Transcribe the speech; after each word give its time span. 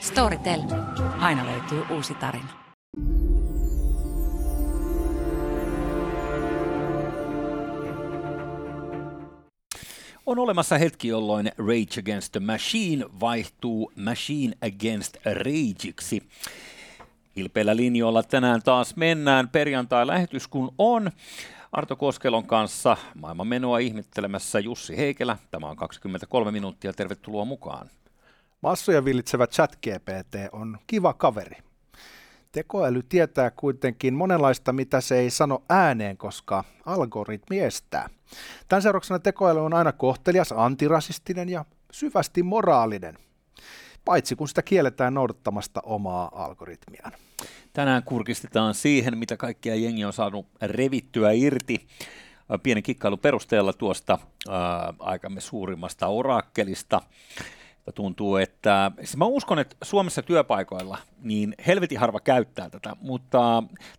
Storytel. 0.00 0.60
Aina 1.18 1.46
löytyy 1.46 1.82
uusi 1.96 2.14
tarina. 2.14 2.48
On 10.26 10.38
olemassa 10.38 10.78
hetki, 10.78 11.08
jolloin 11.08 11.52
Rage 11.58 12.00
Against 12.00 12.32
the 12.32 12.40
Machine 12.40 13.04
vaihtuu 13.20 13.92
Machine 13.96 14.52
Against 14.62 15.16
Rageiksi. 15.24 16.22
Ilpeillä 17.36 17.76
linjoilla 17.76 18.22
tänään 18.22 18.62
taas 18.62 18.96
mennään 18.96 19.48
perjantai-lähetys 19.48 20.48
kun 20.48 20.74
on. 20.78 21.10
Arto 21.72 21.96
Koskelon 21.96 22.46
kanssa 22.46 22.96
maailman 23.14 23.46
menoa 23.46 23.78
ihmettelemässä 23.78 24.58
Jussi 24.58 24.96
Heikelä. 24.96 25.36
Tämä 25.50 25.66
on 25.66 25.76
23 25.76 26.50
minuuttia. 26.50 26.92
Tervetuloa 26.92 27.44
mukaan. 27.44 27.90
Massoja 28.60 29.04
villitsevä 29.04 29.46
ChatGPT 29.46 30.34
on 30.52 30.78
kiva 30.86 31.12
kaveri. 31.14 31.56
Tekoäly 32.52 33.02
tietää 33.02 33.50
kuitenkin 33.50 34.14
monenlaista, 34.14 34.72
mitä 34.72 35.00
se 35.00 35.18
ei 35.18 35.30
sano 35.30 35.62
ääneen, 35.68 36.16
koska 36.16 36.64
algoritmi 36.86 37.60
estää. 37.60 38.08
Tämän 38.68 38.82
seurauksena 38.82 39.18
tekoäly 39.18 39.60
on 39.64 39.74
aina 39.74 39.92
kohtelias, 39.92 40.52
antirasistinen 40.56 41.48
ja 41.48 41.64
syvästi 41.92 42.42
moraalinen, 42.42 43.14
paitsi 44.04 44.36
kun 44.36 44.48
sitä 44.48 44.62
kielletään 44.62 45.14
noudattamasta 45.14 45.80
omaa 45.84 46.30
algoritmiaan. 46.44 47.12
Tänään 47.72 48.02
kurkistetaan 48.02 48.74
siihen, 48.74 49.18
mitä 49.18 49.36
kaikkia 49.36 49.74
jengi 49.74 50.04
on 50.04 50.12
saanut 50.12 50.46
revittyä 50.62 51.32
irti 51.32 51.86
pienen 52.62 52.82
kikkailun 52.82 53.18
perusteella 53.18 53.72
tuosta 53.72 54.18
ää, 54.48 54.94
aikamme 54.98 55.40
suurimmasta 55.40 56.06
orakkelista. 56.06 57.00
Tuntuu, 57.94 58.36
että 58.36 58.90
siis 58.98 59.16
mä 59.16 59.24
uskon, 59.24 59.58
että 59.58 59.76
Suomessa 59.82 60.22
työpaikoilla 60.22 60.98
niin 61.22 61.54
helvetin 61.66 61.98
harva 61.98 62.20
käyttää 62.20 62.70
tätä, 62.70 62.96
mutta 63.00 63.38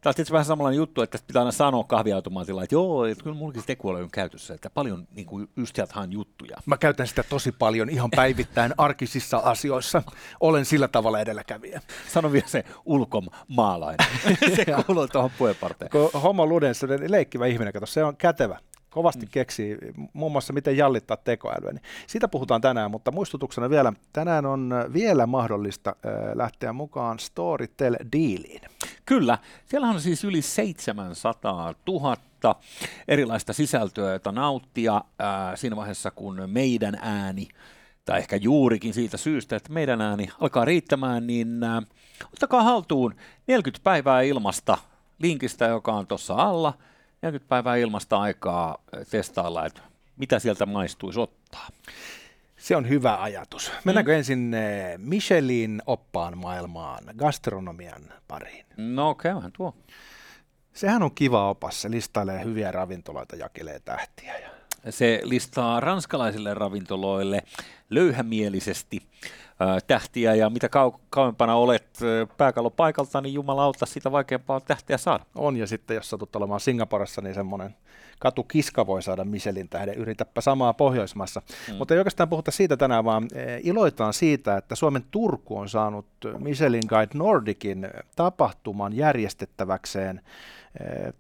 tämä 0.02 0.10
on 0.10 0.16
tietysti 0.16 0.34
vähän 0.34 0.46
samanlainen 0.46 0.78
juttu, 0.78 1.02
että 1.02 1.18
pitää 1.28 1.42
aina 1.42 1.52
sanoa 1.52 1.84
kahviautomaatilla, 1.84 2.64
että 2.64 2.76
joo, 2.76 3.06
että 3.06 3.24
kyllä 3.24 3.36
mullakin 3.36 3.64
tekoäly 3.66 4.04
on 4.04 4.12
käytössä, 4.12 4.54
että 4.54 4.70
paljon 4.70 5.08
niin 5.16 5.26
kuin 5.26 5.50
just 5.56 5.78
juttuja. 6.10 6.58
Mä 6.66 6.78
käytän 6.78 7.08
sitä 7.08 7.24
tosi 7.24 7.52
paljon 7.52 7.90
ihan 7.90 8.12
päivittäin 8.16 8.74
arkisissa 8.78 9.38
asioissa. 9.38 10.04
Olen 10.40 10.66
sillä 10.66 10.88
tavalla 10.88 11.20
edelläkävijä. 11.20 11.82
Sano 12.08 12.32
vielä 12.32 12.48
se 12.48 12.66
ulkomaalainen. 12.86 14.08
se 14.56 14.66
kuuluu 14.86 15.08
tuohon 15.08 15.32
puheenparteen. 15.38 15.92
Homo 16.24 16.46
ludens, 16.46 16.82
leikkivä 17.08 17.46
ihminen, 17.46 17.74
kato, 17.74 17.86
se 17.86 18.04
on 18.04 18.18
kätevä 18.18 18.60
kovasti 18.92 19.26
mm. 19.26 19.30
keksii 19.32 19.78
muun 20.14 20.32
muassa 20.32 20.54
miten 20.54 20.78
jallittaa 20.78 21.18
tekoälyä. 21.18 21.72
Niin 21.72 21.84
siitä 22.08 22.28
puhutaan 22.28 22.62
tänään, 22.62 22.92
mutta 22.92 23.12
muistutuksena 23.12 23.70
vielä, 23.70 23.94
tänään 24.14 24.46
on 24.46 24.74
vielä 24.94 25.26
mahdollista 25.26 25.96
lähteä 26.34 26.74
mukaan 26.74 27.20
Storytel-diiliin. 27.20 28.62
Kyllä, 29.06 29.38
siellä 29.66 29.88
on 29.88 30.02
siis 30.02 30.24
yli 30.24 30.42
700 30.42 31.74
000 31.88 32.56
erilaista 33.08 33.54
sisältöä, 33.54 34.14
jota 34.14 34.32
nauttia 34.32 35.02
ää, 35.20 35.56
siinä 35.56 35.76
vaiheessa, 35.76 36.12
kun 36.12 36.44
meidän 36.48 36.98
ääni 37.02 37.48
tai 38.06 38.20
ehkä 38.20 38.36
juurikin 38.36 38.94
siitä 38.94 39.18
syystä, 39.18 39.56
että 39.56 39.74
meidän 39.74 40.02
ääni 40.02 40.30
alkaa 40.42 40.66
riittämään, 40.66 41.28
niin 41.28 41.64
ää, 41.64 41.82
ottakaa 42.34 42.64
haltuun 42.64 43.16
40 43.48 43.84
päivää 43.84 44.22
ilmasta 44.22 44.78
linkistä, 45.20 45.66
joka 45.66 45.94
on 45.94 46.08
tuossa 46.08 46.34
alla– 46.34 46.74
40 47.22 47.50
päivää 47.50 47.76
ilmasta 47.76 48.22
aikaa 48.22 48.78
testailla, 49.10 49.66
että 49.66 49.82
mitä 50.18 50.40
sieltä 50.40 50.66
maistuisi 50.66 51.20
ottaa. 51.20 51.68
Se 52.58 52.76
on 52.76 52.90
hyvä 52.90 53.22
ajatus. 53.22 53.72
Mennäänkö 53.86 54.12
mm. 54.12 54.18
ensin 54.18 54.56
Michelin 54.98 55.82
oppaan 55.86 56.38
maailmaan, 56.38 57.04
gastronomian 57.18 58.14
pariin? 58.28 58.66
No 58.78 59.16
käyhän 59.16 59.52
tuo. 59.52 59.76
Sehän 60.74 61.04
on 61.04 61.16
kiva 61.16 61.50
opas. 61.50 61.82
Se 61.82 61.92
listailee 61.92 62.44
hyviä 62.44 62.72
ravintoloita, 62.72 63.36
jakelee 63.36 63.80
tähtiä. 63.80 64.38
Ja... 64.38 64.61
Se 64.90 65.22
listaa 65.24 65.80
ranskalaisille 65.80 66.54
ravintoloille 66.54 67.44
löyhämielisesti 67.90 69.02
tähtiä 69.88 70.36
ja 70.36 70.50
mitä 70.50 70.68
kau- 70.68 71.00
kauempana 71.10 71.56
olet 71.56 72.00
pääkallopaikalta, 72.38 73.22
niin 73.22 73.34
jumalauta, 73.34 73.86
sitä 73.86 74.12
vaikeampaa 74.12 74.56
on 74.56 74.62
tähtiä 74.68 74.98
saada. 74.98 75.26
On 75.36 75.58
ja 75.58 75.68
sitten 75.68 75.96
jos 75.96 76.10
satut 76.10 76.36
olemaan 76.36 76.60
Singaporessa, 76.60 77.22
niin 77.22 77.36
semmoinen 77.36 77.76
katukiska 78.20 78.88
voi 78.88 79.02
saada 79.04 79.24
Michelin 79.24 79.70
tähden, 79.70 79.96
yritäpä 79.96 80.42
samaa 80.42 80.74
Pohjoismaassa. 80.74 81.42
Mm. 81.70 81.76
Mutta 81.76 81.94
ei 81.94 81.98
oikeastaan 81.98 82.30
puhuta 82.30 82.52
siitä 82.52 82.78
tänään, 82.78 83.06
vaan 83.06 83.28
iloitaan 83.64 84.14
siitä, 84.14 84.58
että 84.58 84.76
Suomen 84.76 85.04
Turku 85.12 85.58
on 85.58 85.70
saanut 85.70 86.06
Michelin 86.38 86.84
Guide 86.88 87.12
Nordicin 87.14 87.90
tapahtuman 88.16 88.96
järjestettäväkseen 88.96 90.22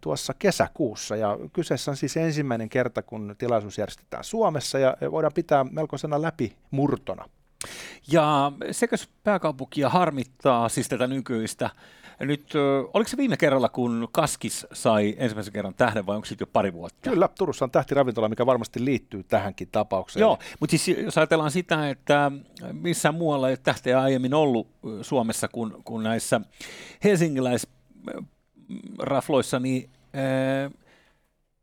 tuossa 0.01 0.33
kesäkuussa. 0.39 1.15
Ja 1.15 1.37
kyseessä 1.53 1.91
on 1.91 1.97
siis 1.97 2.17
ensimmäinen 2.17 2.69
kerta, 2.69 3.01
kun 3.01 3.35
tilaisuus 3.37 3.77
järjestetään 3.77 4.23
Suomessa 4.23 4.79
ja 4.79 4.97
voidaan 5.11 5.33
pitää 5.33 5.63
melkoisena 5.63 6.21
läpimurtona. 6.21 7.29
Ja 8.11 8.51
sekös 8.71 9.09
pääkaupunkia 9.23 9.89
harmittaa 9.89 10.69
siis 10.69 10.89
tätä 10.89 11.07
nykyistä. 11.07 11.69
Nyt, 12.19 12.53
oliko 12.93 13.09
se 13.09 13.17
viime 13.17 13.37
kerralla, 13.37 13.69
kun 13.69 14.07
Kaskis 14.11 14.67
sai 14.73 15.15
ensimmäisen 15.17 15.53
kerran 15.53 15.73
tähden 15.73 16.05
vai 16.05 16.15
onko 16.15 16.25
siitä 16.25 16.41
jo 16.41 16.47
pari 16.53 16.73
vuotta? 16.73 17.09
Kyllä, 17.09 17.29
Turussa 17.37 17.65
on 17.65 17.71
tähtiravintola, 17.71 18.29
mikä 18.29 18.45
varmasti 18.45 18.85
liittyy 18.85 19.23
tähänkin 19.23 19.67
tapaukseen. 19.71 20.21
Joo, 20.21 20.37
mutta 20.59 20.77
siis 20.77 20.97
jos 20.97 21.17
ajatellaan 21.17 21.51
sitä, 21.51 21.89
että 21.89 22.31
missään 22.71 23.15
muualla 23.15 23.49
ei 23.49 23.57
tähteä 23.57 24.01
aiemmin 24.01 24.33
ollut 24.33 24.67
Suomessa 25.01 25.47
kuin, 25.47 25.73
kuin 25.83 26.03
näissä 26.03 26.41
helsingiläisrafloissa, 28.71 29.59
niin 29.59 29.89
ää, 30.13 30.71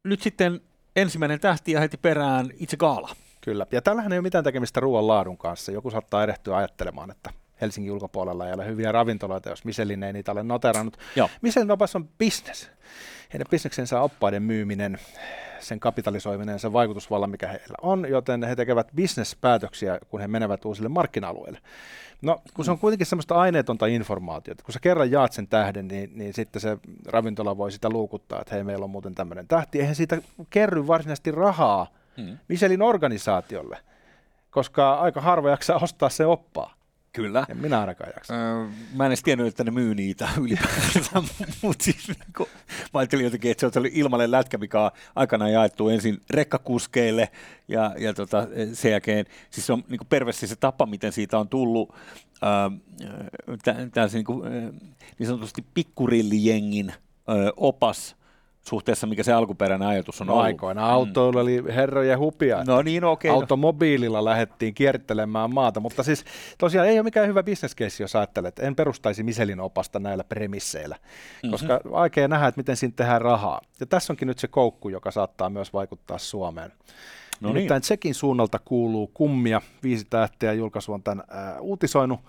nyt 0.05 0.23
sitten 0.23 0.61
ensimmäinen 0.97 1.41
tähti 1.41 1.73
ja 1.73 1.81
heti 1.81 1.97
perään 1.97 2.51
itse 2.59 2.77
gaala. 2.77 3.09
Kyllä, 3.41 3.67
ja 3.73 3.83
tällähän 3.83 4.13
ei 4.13 4.19
ole 4.19 4.23
mitään 4.23 4.45
tekemistä 4.45 4.81
ruoan 4.81 5.07
laadun 5.07 5.39
kanssa. 5.39 5.73
Joku 5.73 5.91
saattaa 5.91 6.23
erehtyä 6.23 6.57
ajattelemaan, 6.57 7.11
että 7.11 7.31
Helsingin 7.61 7.93
ulkopuolella 7.93 8.47
ei 8.47 8.53
ole 8.53 8.67
hyviä 8.67 8.93
ravintoloita, 8.93 9.51
jos 9.51 9.65
Michelin 9.65 10.03
ei 10.03 10.13
niitä 10.13 10.33
ole 10.33 10.43
noterannut. 10.43 10.97
Joo. 11.17 11.31
Michelin 11.43 11.71
opas 11.71 11.97
on 11.97 12.09
business. 12.19 12.71
Heidän 13.33 13.47
bisneksensä 13.51 13.99
on 13.99 14.05
oppaiden 14.05 14.43
myyminen, 14.43 14.99
sen 15.61 15.81
kapitalisoiminen, 15.81 16.59
sen 16.59 16.73
vaikutusvallan, 16.73 17.31
mikä 17.31 17.47
heillä 17.47 17.75
on, 17.83 18.07
joten 18.09 18.43
he 18.43 18.57
tekevät 18.57 18.89
bisnespäätöksiä, 18.95 19.99
kun 20.09 20.21
he 20.21 20.29
menevät 20.29 20.65
uusille 20.65 20.89
markkina-alueille. 20.89 21.59
No, 22.23 22.41
kun 22.55 22.65
se 22.65 22.71
on 22.71 22.79
kuitenkin 22.79 23.07
semmoista 23.07 23.35
aineetonta 23.35 23.87
informaatiota, 23.87 24.65
kun 24.65 24.73
sä 24.73 24.81
kerran 24.81 25.11
jaat 25.11 25.33
sen 25.33 25.49
tähden, 25.49 25.89
niin, 25.89 26.11
niin 26.15 26.35
sitten 26.35 26.63
se 26.63 26.79
ravintola 27.07 27.57
voi 27.57 27.73
sitä 27.73 27.91
luukuttaa, 27.91 28.41
että 28.41 28.55
hei, 28.55 28.65
meillä 28.65 28.85
on 28.85 28.91
muuten 28.91 29.15
tämmöinen 29.15 29.49
tähti. 29.49 29.81
Eihän 29.81 29.95
siitä 29.95 30.19
kerry 30.51 30.87
varsinaisesti 30.87 31.31
rahaa 31.31 31.87
mm. 32.17 32.39
Michelin 32.49 32.83
organisaatiolle, 32.83 33.79
koska 34.51 34.95
aika 34.95 35.21
harva 35.21 35.51
jaksaa 35.51 35.79
ostaa 35.83 36.09
se 36.09 36.27
oppaa. 36.27 36.78
Kyllä. 37.13 37.47
En 37.49 37.57
minä 37.57 37.81
ainakaan 37.81 38.11
jaksa. 38.17 38.35
Öö, 38.35 38.67
mä 38.95 39.05
en 39.05 39.11
edes 39.11 39.23
tiennyt, 39.23 39.47
että 39.47 39.65
ne 39.65 39.71
myy 39.71 39.95
niitä 39.95 40.29
ylipäätään, 40.43 41.25
mutta 41.63 41.85
siis 41.85 42.09
niin 42.09 42.49
mä 42.95 43.01
ajattelin 43.01 43.25
jotenkin, 43.25 43.51
että 43.51 43.71
se 43.71 43.79
oli 43.79 43.91
ilmalle 43.95 44.31
lätkä, 44.31 44.59
mikä 44.59 44.81
on 44.83 44.91
aikanaan 45.15 45.53
jaettu 45.53 45.89
ensin 45.89 46.21
rekkakuskeille 46.31 47.29
ja, 47.69 47.95
ja 47.99 48.15
tota, 48.15 48.47
sen 48.73 48.91
jälkeen, 48.91 49.27
siis 49.51 49.67
se 49.67 49.73
on 49.73 49.85
niin 49.89 50.01
perversi 50.09 50.47
se 50.47 50.57
tapa, 50.57 50.87
miten 50.87 51.13
siitä 51.13 51.39
on 51.39 51.49
tullut 51.49 51.95
tämä 53.95 54.09
niin, 54.13 54.25
niin 55.19 55.27
sanotusti 55.27 55.65
pikkurillijengin 55.75 56.93
opas 57.57 58.18
suhteessa, 58.69 59.07
mikä 59.07 59.23
se 59.23 59.33
alkuperäinen 59.33 59.89
ajatus 59.89 60.21
on 60.21 60.27
no, 60.27 60.33
ollut. 60.33 60.47
Aikoina 60.47 60.91
autoilla 60.91 61.41
mm. 61.41 61.43
oli 61.43 61.65
herrojen 61.75 62.19
hupia. 62.19 62.65
No 62.67 62.83
niin, 62.83 63.05
okei. 63.05 63.31
Okay, 63.31 63.41
Automobiililla 63.41 64.19
no. 64.19 64.25
lähdettiin 64.25 64.75
kierttelemään 64.75 65.55
maata, 65.55 65.81
mutta 65.81 66.03
siis 66.03 66.25
tosiaan 66.59 66.89
ei 66.89 66.99
ole 66.99 67.03
mikään 67.03 67.29
hyvä 67.29 67.43
bisneskeissi, 67.43 68.03
jos 68.03 68.17
ajattelet. 68.17 68.59
En 68.59 68.77
perustaisi 68.77 69.23
Miselin 69.23 69.61
opasta 69.61 69.99
näillä 69.99 70.25
premisseillä, 70.25 70.97
mm-hmm. 70.97 71.51
koska 71.51 71.81
vaikea 71.91 72.29
nähdä, 72.29 72.47
että 72.47 72.59
miten 72.59 72.77
siinä 72.77 72.93
tehdään 72.97 73.21
rahaa. 73.21 73.61
Ja 73.81 73.87
tässä 73.87 74.13
onkin 74.13 74.29
nyt 74.29 74.39
se 74.39 74.49
koukku, 74.49 74.89
joka 74.89 75.11
saattaa 75.11 75.51
myös 75.51 75.73
vaikuttaa 75.73 76.19
Suomeen. 76.19 76.73
No 77.41 77.49
Nimittäin 77.49 77.77
niin. 77.77 77.83
Tsekin 77.83 78.15
suunnalta 78.15 78.59
kuuluu 78.59 79.11
kummia, 79.15 79.63
viisi 79.83 80.07
tähteä 80.11 80.53
julkaisu 80.53 80.93
on 80.93 81.03
tämän 81.03 81.25
äh, 81.33 81.61
uutisoinut. 81.61 82.21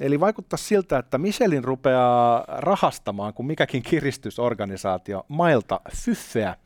Eli 0.00 0.20
vaikuttaa 0.20 0.56
siltä, 0.56 0.98
että 0.98 1.18
Michelin 1.18 1.64
rupeaa 1.64 2.44
rahastamaan, 2.48 3.34
kun 3.34 3.46
mikäkin 3.46 3.82
kiristysorganisaatio, 3.82 5.26
mailta 5.28 5.80
fyffeä, 5.96 6.56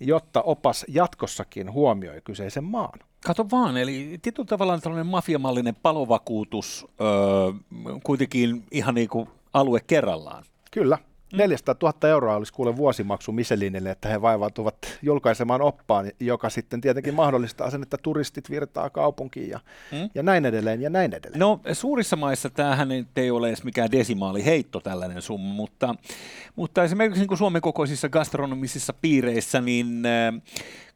jotta 0.00 0.42
opas 0.42 0.84
jatkossakin 0.88 1.72
huomioi 1.72 2.20
kyseisen 2.24 2.64
maan. 2.64 2.98
Kato 3.26 3.46
vaan, 3.50 3.76
eli 3.76 4.18
tietyllä 4.22 4.46
tavalla 4.46 4.78
tällainen 4.78 5.06
mafiamallinen 5.06 5.74
palovakuutus 5.82 6.86
öö, 7.00 7.08
kuitenkin 8.02 8.64
ihan 8.70 8.94
niin 8.94 9.08
kuin 9.08 9.28
alue 9.52 9.80
kerrallaan. 9.86 10.44
Kyllä, 10.70 10.98
400 11.32 11.74
000 11.82 12.08
euroa 12.08 12.36
olisi 12.36 12.52
kuule 12.52 12.76
vuosimaksu 12.76 13.32
Michelinille, 13.32 13.90
että 13.90 14.08
he 14.08 14.22
vaivautuvat 14.22 14.76
julkaisemaan 15.02 15.62
oppaan, 15.62 16.10
joka 16.20 16.50
sitten 16.50 16.80
tietenkin 16.80 17.14
mahdollistaa 17.14 17.70
sen, 17.70 17.82
että 17.82 17.96
turistit 18.02 18.50
virtaa 18.50 18.90
kaupunkiin 18.90 19.50
ja, 19.50 19.60
mm. 19.92 20.10
ja 20.14 20.22
näin 20.22 20.46
edelleen 20.46 20.82
ja 20.82 20.90
näin 20.90 21.14
edelleen. 21.14 21.40
No 21.40 21.60
suurissa 21.72 22.16
maissa 22.16 22.50
tämähän 22.50 22.88
ei 23.16 23.30
ole 23.30 23.48
edes 23.48 23.64
mikään 23.64 23.92
desimaali 23.92 24.44
heitto 24.44 24.80
tällainen 24.80 25.22
summa, 25.22 25.54
mutta, 25.54 25.94
mutta 26.56 26.84
esimerkiksi 26.84 27.20
niin 27.20 27.28
kuin 27.28 27.38
Suomen 27.38 27.62
kokoisissa 27.62 28.08
gastronomisissa 28.08 28.92
piireissä, 28.92 29.60
niin 29.60 30.02
äh, 30.06 30.42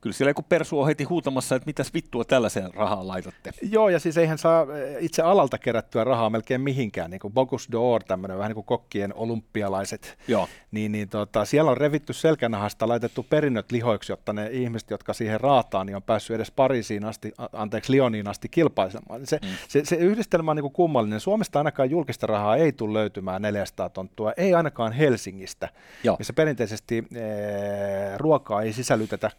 kyllä 0.07 0.17
siellä 0.17 0.31
joku 0.31 0.43
persu 0.43 0.81
on 0.81 0.87
heti 0.87 1.05
huutamassa, 1.05 1.57
että 1.57 1.67
mitäs 1.67 1.95
vittua 1.95 2.25
tällaiseen 2.25 2.75
rahaa 2.75 3.07
laitatte. 3.07 3.51
Joo, 3.63 3.89
ja 3.89 3.99
siis 3.99 4.19
eihän 4.19 4.39
saa 4.39 4.63
eh, 4.63 4.97
itse 5.01 5.23
alalta 5.23 5.59
kerättyä 5.59 6.05
rahaa 6.05 6.31
melkein 6.31 6.61
mihinkään, 6.61 7.11
niin 7.11 7.21
kuin 7.21 7.35
Bogus 7.35 7.69
d'Or, 7.69 8.05
tämmöinen 8.07 8.39
vähän 8.39 8.49
niin 8.49 8.55
kuin 8.55 8.65
kokkien 8.65 9.15
olympialaiset, 9.15 10.19
Joo. 10.29 10.49
Niin, 10.71 10.93
niin 10.93 11.09
tota, 11.09 11.45
siellä 11.45 11.71
on 11.71 11.77
revitty 11.77 12.13
selkänahasta, 12.13 12.89
laitettu 12.89 13.27
perinnöt 13.31 13.73
lihoiksi, 13.73 14.13
jotta 14.13 14.33
ne 14.33 14.49
ihmiset, 14.51 14.91
jotka 14.91 15.13
siihen 15.13 15.41
raataa, 15.41 15.85
niin 15.85 15.97
on 15.97 16.03
päässyt 16.03 16.35
edes 16.35 16.51
Pariisiin 16.51 17.05
asti, 17.05 17.33
anteeksi, 17.53 17.93
Lioniin 17.93 18.29
asti 18.29 18.49
kilpaisemaan. 18.49 19.27
Se, 19.27 19.39
mm. 19.43 19.49
se, 19.69 19.85
se 19.85 19.97
yhdistelmä 19.97 20.51
on 20.51 20.57
niin 20.57 20.63
kuin 20.63 20.73
kummallinen. 20.73 21.21
Suomesta 21.21 21.61
ainakaan 21.61 21.91
julkista 21.91 22.27
rahaa 22.27 22.57
ei 22.57 22.73
tule 22.73 22.93
löytymään 22.93 23.43
400 23.43 23.89
tonttua, 23.89 24.33
ei 24.37 24.55
ainakaan 24.55 24.93
Helsingistä, 24.93 25.69
Joo. 26.05 26.17
missä 26.19 26.33
perinteisesti 26.33 27.05
ee, 27.15 28.19
ruokaa 28.19 28.63
ei 28.63 28.73
sisällytetä 28.73 29.31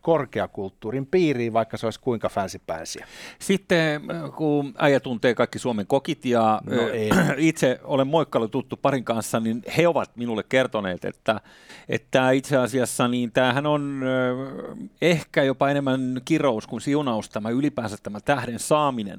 korkeakulttuurin 0.00 1.06
piiriin, 1.06 1.52
vaikka 1.52 1.76
se 1.76 1.86
olisi 1.86 2.00
kuinka 2.00 2.28
fancy 2.28 2.60
Sitten 3.38 4.02
kun 4.36 4.74
äijä 4.78 5.00
tuntee 5.00 5.34
kaikki 5.34 5.58
Suomen 5.58 5.86
kokit 5.86 6.24
ja 6.24 6.60
no 6.66 6.82
itse 7.36 7.80
olen 7.84 8.06
moikkailu 8.06 8.48
tuttu 8.48 8.76
parin 8.76 9.04
kanssa, 9.04 9.40
niin 9.40 9.62
he 9.76 9.88
ovat 9.88 10.16
minulle 10.16 10.42
kertoneet, 10.42 11.04
että, 11.04 11.40
että 11.88 12.30
itse 12.30 12.56
asiassa 12.56 13.08
niin 13.08 13.32
tämähän 13.32 13.66
on 13.66 14.02
ehkä 15.02 15.42
jopa 15.42 15.70
enemmän 15.70 16.20
kirous 16.24 16.66
kuin 16.66 16.80
siunaus 16.80 17.30
tämä 17.30 17.50
ylipäänsä 17.50 17.96
tämä 18.02 18.20
tähden 18.20 18.58
saaminen, 18.58 19.18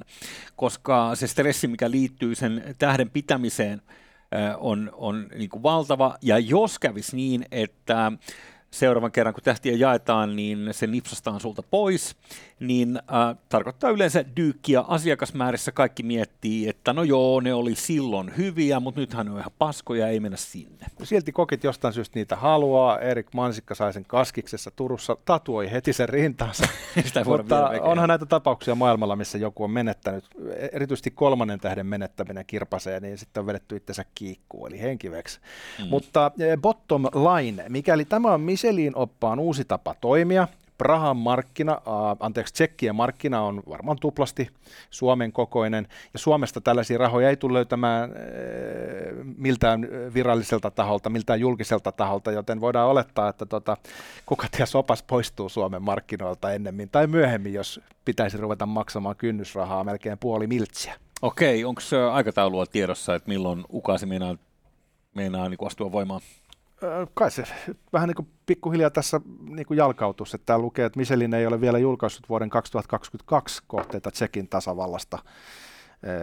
koska 0.56 1.16
se 1.16 1.28
stressi, 1.28 1.68
mikä 1.68 1.92
liittyy 1.92 2.36
sen 2.36 2.76
tähden 2.78 3.10
pitämiseen, 3.10 3.82
on, 4.58 4.92
on 4.94 5.28
niin 5.36 5.50
kuin 5.50 5.64
valtava. 5.64 6.18
Ja 6.22 6.40
jos 6.40 6.80
kävisi 6.80 7.16
niin, 7.16 7.46
että 7.52 8.12
seuraavan 8.76 9.12
kerran, 9.12 9.34
kun 9.34 9.44
tähtiä 9.44 9.74
jaetaan, 9.76 10.36
niin 10.36 10.68
se 10.72 10.88
nipsastaan 10.88 11.40
sulta 11.40 11.64
pois, 11.64 12.16
niin 12.60 12.98
äh, 12.98 13.38
tarkoittaa 13.50 13.90
yleensä 13.90 14.26
dyykkiä 14.38 14.82
asiakasmäärissä. 14.82 15.72
Kaikki 15.72 16.04
miettii, 16.04 16.70
että 16.70 16.94
no 16.94 17.04
joo, 17.04 17.40
ne 17.40 17.54
oli 17.54 17.76
silloin 17.76 18.38
hyviä, 18.38 18.80
mutta 18.80 19.02
nythän 19.02 19.26
ne 19.26 19.32
on 19.32 19.40
ihan 19.40 19.52
paskoja, 19.60 20.08
ei 20.08 20.20
mennä 20.20 20.38
sinne. 20.38 20.86
Silti 21.04 21.32
kokit 21.32 21.64
jostain 21.64 21.94
syystä 21.94 22.20
niitä 22.20 22.36
haluaa. 22.36 23.00
Erik 23.00 23.28
Mansikka 23.34 23.76
sai 23.76 23.94
sen 23.94 24.06
kaskiksessa 24.06 24.72
Turussa, 24.72 25.18
tatuoi 25.26 25.72
heti 25.72 25.94
sen 25.94 26.10
rintaansa. 26.10 26.68
Sitä 27.06 27.24
mutta 27.24 27.70
onhan 27.82 28.10
näitä 28.10 28.26
tapauksia 28.26 28.76
maailmalla, 28.76 29.16
missä 29.16 29.38
joku 29.38 29.64
on 29.64 29.72
menettänyt, 29.72 30.26
erityisesti 30.72 31.12
kolmannen 31.12 31.60
tähden 31.60 31.86
menettäminen 31.86 32.46
kirpaseen, 32.46 33.02
niin 33.02 33.18
sitten 33.18 33.42
on 33.42 33.48
vedetty 33.48 33.76
itsensä 33.76 34.06
kiikkuun, 34.16 34.68
eli 34.68 34.82
henkiveksi. 34.82 35.40
Mm. 35.80 35.88
Mutta 35.90 36.32
eh, 36.40 36.58
bottom 36.58 37.04
line, 37.04 37.66
mikäli 37.70 38.06
tämä 38.06 38.34
on 38.34 38.42
Michelin 38.42 38.96
oppaan 38.96 39.40
uusi 39.40 39.66
tapa 39.66 39.96
toimia, 40.02 40.48
Prahan 40.78 41.18
markkina, 41.18 41.72
äh, 41.74 42.18
anteeksi, 42.20 42.54
Tsekkien 42.54 42.96
markkina 42.96 43.42
on 43.42 43.64
varmaan 43.70 43.98
tuplasti 44.02 44.50
Suomen 44.90 45.32
kokoinen, 45.32 45.88
ja 46.14 46.20
Suomesta 46.20 46.62
tällaisia 46.62 46.98
rahoja 46.98 47.30
ei 47.30 47.38
tule 47.38 47.54
löytämään 47.54 48.10
äh, 48.10 48.18
miltään 49.38 49.88
viralliselta 50.14 50.72
taholta, 50.72 51.10
miltään 51.10 51.40
julkiselta 51.40 51.92
taholta, 51.92 52.32
joten 52.32 52.62
voidaan 52.62 52.90
olettaa, 52.90 53.30
että 53.30 53.46
tota, 53.46 53.78
kuka 54.26 54.48
ties 54.52 54.72
sopas 54.72 55.04
poistuu 55.04 55.50
Suomen 55.50 55.82
markkinoilta 55.82 56.54
ennemmin 56.54 56.90
tai 56.90 57.08
myöhemmin, 57.08 57.54
jos 57.54 57.82
pitäisi 58.06 58.38
ruveta 58.38 58.66
maksamaan 58.66 59.16
kynnysrahaa 59.16 59.84
melkein 59.84 60.18
puoli 60.18 60.48
miltsiä. 60.48 60.96
Okei, 61.22 61.66
onko 61.66 61.82
aikataulua 62.12 62.66
tiedossa, 62.66 63.16
että 63.16 63.30
milloin 63.30 63.64
ukasi 63.74 64.06
meinaa, 64.06 64.36
meinaa 65.14 65.50
niin 65.50 65.68
astua 65.68 65.92
voimaan? 65.92 66.22
Kai 67.14 67.32
se 67.32 67.44
vähän 67.94 68.08
niin 68.08 68.16
kuin 68.16 68.28
pikkuhiljaa 68.46 68.90
tässä 68.90 69.22
niin 69.50 69.66
kuin 69.66 69.78
jalkautus, 69.78 70.34
että 70.34 70.46
tämä 70.46 70.60
lukee, 70.60 70.86
että 70.86 71.00
Michelin 71.00 71.34
ei 71.34 71.48
ole 71.48 71.62
vielä 71.62 71.78
julkaissut 71.78 72.30
vuoden 72.30 72.50
2022 72.50 73.64
kohteita 73.68 74.12
Tsekin 74.12 74.48
tasavallasta, 74.48 75.20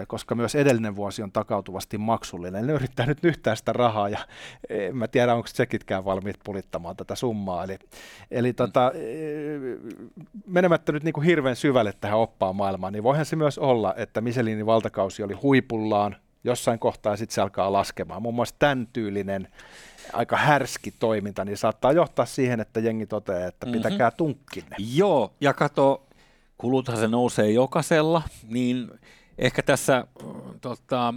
koska 0.06 0.34
myös 0.34 0.54
edellinen 0.54 0.96
vuosi 0.96 1.22
on 1.22 1.32
takautuvasti 1.32 1.98
maksullinen. 1.98 2.66
Ne 2.66 2.72
yrittää 2.72 3.06
nyt 3.06 3.22
nyhtää 3.22 3.54
sitä 3.54 3.72
rahaa 3.72 4.08
ja 4.08 4.18
en 4.68 4.96
mä 4.96 5.08
tiedä, 5.08 5.34
onko 5.34 5.48
tsekitkään 5.52 6.04
valmiit 6.04 6.36
pulittamaan 6.44 6.96
tätä 6.96 7.14
summaa. 7.14 7.64
Eli, 7.64 7.78
eli 8.30 8.52
tota, 8.52 8.92
menemättä 10.46 10.92
nyt 10.92 11.04
niin 11.04 11.12
kuin 11.12 11.26
hirveän 11.26 11.56
syvälle 11.56 11.92
tähän 12.00 12.18
oppaan 12.18 12.56
maailmaan, 12.56 12.92
niin 12.92 13.02
voihan 13.02 13.26
se 13.26 13.36
myös 13.36 13.58
olla, 13.58 13.94
että 13.96 14.20
Michelinin 14.20 14.66
valtakausi 14.66 15.22
oli 15.22 15.34
huipullaan, 15.34 16.16
jossain 16.44 16.78
kohtaa 16.78 17.16
sitten 17.16 17.34
se 17.34 17.40
alkaa 17.40 17.72
laskemaan. 17.72 18.22
Muun 18.22 18.34
muassa 18.34 18.54
tämän 18.58 18.88
tyylinen 18.92 19.48
aika 20.12 20.36
härski 20.36 20.94
toiminta, 20.98 21.44
niin 21.44 21.56
saattaa 21.56 21.92
johtaa 21.92 22.26
siihen, 22.26 22.60
että 22.60 22.80
jengi 22.80 23.06
toteaa, 23.06 23.48
että 23.48 23.66
mm-hmm. 23.66 23.82
pitäkää 23.82 24.10
tunkkinne. 24.10 24.76
Joo, 24.94 25.32
ja 25.40 25.54
kato, 25.54 26.06
kuluthan 26.58 26.96
se 26.96 27.08
nousee 27.08 27.50
jokaisella, 27.50 28.22
niin 28.48 28.90
ehkä 29.38 29.62
tässä, 29.62 30.06
tota, 30.60 31.14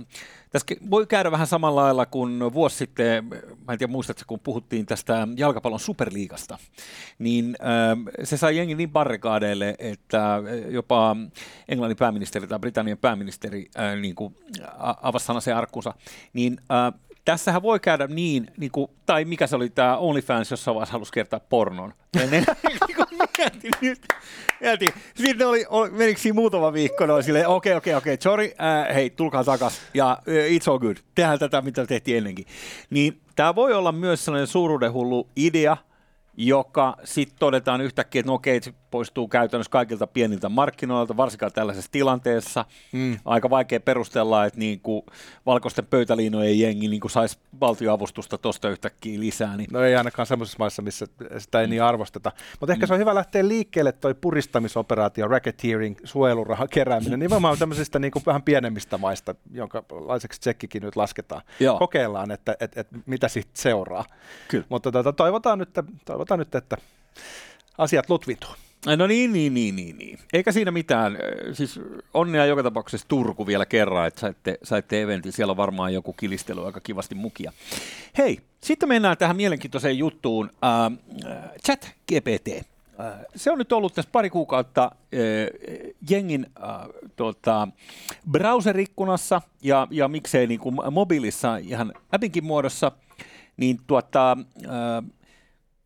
tässä 0.52 0.76
voi 0.90 1.08
käydä 1.08 1.32
vähän 1.32 1.48
samalla 1.48 1.82
lailla 1.82 2.06
kuin 2.06 2.54
vuosi 2.54 2.78
sitten, 2.78 3.26
mä 3.68 3.74
en 3.74 3.78
tiedä 3.80 3.92
muistatko, 3.92 4.24
kun 4.28 4.40
puhuttiin 4.40 4.86
tästä 4.86 5.28
jalkapallon 5.38 5.80
superliigasta, 5.80 6.58
niin 7.20 7.56
äh, 7.62 8.24
se 8.24 8.38
sai 8.38 8.58
jengi 8.58 8.76
niin 8.76 8.92
barrikaadeille, 8.92 9.76
että 9.80 10.42
jopa 10.70 11.16
Englannin 11.68 11.98
pääministeri 11.98 12.48
tai 12.48 12.60
Britannian 12.60 12.98
pääministeri 12.98 13.70
äh, 13.80 13.96
niin 13.96 14.16
kuin 14.16 14.38
avasi 15.02 15.26
sanasen 15.26 15.56
arkkunsa, 15.56 15.94
niin 16.34 16.58
äh, 16.72 17.00
tässähän 17.26 17.62
voi 17.62 17.80
käydä 17.80 18.08
niin, 18.08 18.48
niin 18.58 18.72
kuin, 18.72 18.88
tai 19.06 19.26
mikä 19.26 19.48
se 19.48 19.56
oli 19.56 19.70
tämä 19.70 19.98
OnlyFans, 19.98 20.52
jossa 20.52 20.74
vaiheessa 20.74 20.94
halusi 20.94 21.12
kertaa 21.12 21.40
pornon. 21.40 21.94
Ja 22.16 22.28
ne, 22.32 22.46
mietin. 24.62 24.90
Sitten 25.16 25.48
oli, 25.48 25.66
oli 25.70 25.90
menikö 25.90 26.20
siinä 26.20 26.36
muutama 26.36 26.74
viikko, 26.74 27.04
oli 27.04 27.24
silleen, 27.24 27.48
okei, 27.48 27.72
okay, 27.72 27.78
okei, 27.78 27.94
okay, 27.94 27.98
okei, 27.98 28.14
okay, 28.14 28.24
sorry, 28.24 28.52
äh, 28.90 28.96
hei, 28.96 29.10
tulkaa 29.10 29.44
takas, 29.44 29.82
ja 29.94 30.18
uh, 30.28 30.34
it's 30.34 30.72
all 30.72 30.80
good, 30.80 30.98
tehdään 31.16 31.40
tätä, 31.40 31.62
mitä 31.62 31.86
tehtiin 31.86 32.18
ennenkin. 32.18 32.46
Niin 32.90 33.22
tämä 33.36 33.56
voi 33.56 33.74
olla 33.74 33.92
myös 33.92 34.26
sellainen 34.26 34.48
suuruudenhullu 34.48 35.30
idea, 35.36 35.78
joka 36.38 36.98
sitten 37.04 37.40
todetaan 37.40 37.82
yhtäkkiä, 37.82 38.20
että 38.20 38.30
no 38.30 38.34
okei, 38.34 38.62
se 38.62 38.74
poistuu 38.96 39.28
käytännössä 39.28 39.72
kaikilta 39.72 40.08
pieniltä 40.08 40.50
markkinoilta, 40.50 41.18
varsinkaan 41.18 41.52
tällaisessa 41.52 41.92
tilanteessa. 41.92 42.66
Mm. 42.92 43.18
Aika 43.26 43.50
vaikea 43.50 43.80
perustella, 43.80 44.46
että 44.46 44.60
niin 44.60 44.80
kuin 44.80 45.04
valkoisten 45.46 45.86
pöytäliinojen 45.86 46.60
jengi 46.60 46.88
niin 46.88 47.02
saisi 47.10 47.38
valtioavustusta 47.60 48.38
tuosta 48.38 48.70
yhtäkkiä 48.70 49.20
lisää. 49.20 49.58
Niin... 49.58 49.68
No 49.72 49.82
ei 49.82 49.96
ainakaan 49.96 50.26
sellaisissa 50.26 50.60
maissa, 50.60 50.82
missä 50.82 51.06
sitä 51.38 51.62
ei 51.62 51.68
mm. 51.68 51.70
niin 51.70 51.84
arvosteta. 51.84 52.32
Mutta 52.60 52.74
ehkä 52.74 52.86
mm. 52.86 52.88
se 52.88 52.94
on 52.94 53.00
hyvä 53.00 53.16
lähteä 53.16 53.48
liikkeelle 53.48 53.92
toi 53.92 54.14
puristamisoperaatio, 54.14 55.28
racketeering, 55.28 55.98
suojelurahan 56.04 56.70
kerääminen, 56.70 57.20
nimenomaan 57.20 57.58
tämmöisistä 57.58 58.00
niin 58.00 58.12
kuin 58.12 58.24
vähän 58.26 58.44
pienemmistä 58.44 58.98
maista, 58.98 59.36
jonka 59.52 59.84
laiseksi 59.92 60.40
tsekkikin 60.40 60.84
nyt 60.84 60.96
lasketaan. 60.96 61.42
Joo. 61.60 61.80
Kokeillaan, 61.80 62.32
että 62.32 62.56
että 62.60 62.82
että 62.82 62.98
mitä 63.06 63.28
siitä 63.28 63.52
seuraa. 63.54 64.06
Kyllä. 64.48 64.66
Mutta 64.70 64.92
tota, 64.92 65.14
toivotaan, 65.14 65.60
nyt, 65.60 65.70
toivotaan 66.06 66.40
nyt, 66.40 66.56
että 66.56 66.78
asiat 67.78 68.10
lutvituu. 68.10 68.50
No 68.86 69.08
niin, 69.08 69.34
niin, 69.34 69.54
niin, 69.54 69.76
niin, 69.76 69.98
niin. 69.98 70.20
Eikä 70.34 70.52
siinä 70.52 70.72
mitään. 70.72 71.18
Siis 71.54 71.80
onnea 72.14 72.46
joka 72.46 72.64
tapauksessa 72.64 73.08
Turku 73.08 73.48
vielä 73.48 73.66
kerran, 73.66 74.08
että 74.08 74.20
saitte, 74.20 74.58
saitte 74.64 75.02
eventin. 75.02 75.32
Siellä 75.32 75.52
on 75.52 75.58
varmaan 75.58 75.94
joku 75.94 76.14
kilistely 76.14 76.66
aika 76.66 76.80
kivasti 76.80 77.16
mukia. 77.16 77.52
Hei, 78.18 78.40
sitten 78.62 78.90
mennään 78.90 79.18
tähän 79.18 79.36
mielenkiintoiseen 79.36 79.98
juttuun. 79.98 80.52
Äh, 80.64 80.98
chat 81.66 81.92
GPT. 82.08 82.66
Se 83.36 83.52
on 83.52 83.58
nyt 83.58 83.72
ollut 83.72 83.94
tässä 83.94 84.10
pari 84.12 84.30
kuukautta 84.30 84.92
jengin 86.10 86.46
äh, 86.64 86.88
tota, 87.16 87.68
browserikkunassa 88.32 89.42
ja, 89.62 89.88
ja 89.92 90.08
miksei 90.08 90.48
niin 90.48 90.60
kuin 90.60 90.76
mobiilissa 90.92 91.58
ihan 91.58 91.94
appinkin 92.12 92.44
muodossa. 92.44 92.92
Niin 93.58 93.80
tuota, 93.88 94.38
äh, 94.66 95.12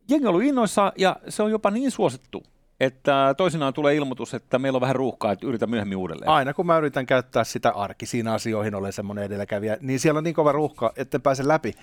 jengi 0.09 0.27
on 0.27 0.29
ollut 0.29 0.47
innoissa 0.47 0.93
ja 0.97 1.15
se 1.29 1.43
on 1.43 1.51
jopa 1.51 1.71
niin 1.71 1.91
suosittu, 1.91 2.43
että 2.79 3.33
toisinaan 3.37 3.73
tulee 3.73 3.95
ilmoitus, 3.95 4.33
että 4.33 4.59
meillä 4.59 4.77
on 4.77 4.81
vähän 4.81 4.95
ruuhkaa, 4.95 5.31
että 5.31 5.47
yritä 5.47 5.67
myöhemmin 5.67 5.97
uudelleen? 5.97 6.29
Aina 6.29 6.53
kun 6.53 6.65
mä 6.65 6.77
yritän 6.77 7.05
käyttää 7.05 7.43
sitä 7.43 7.69
arkisiin 7.69 8.27
asioihin, 8.27 8.75
olen 8.75 8.93
semmoinen 8.93 9.23
edelläkävijä, 9.23 9.77
niin 9.81 9.99
siellä 9.99 10.17
on 10.17 10.23
niin 10.23 10.33
kova 10.33 10.51
ruuhka, 10.51 10.93
että 10.97 11.19
pääse 11.19 11.47
läpi. 11.47 11.73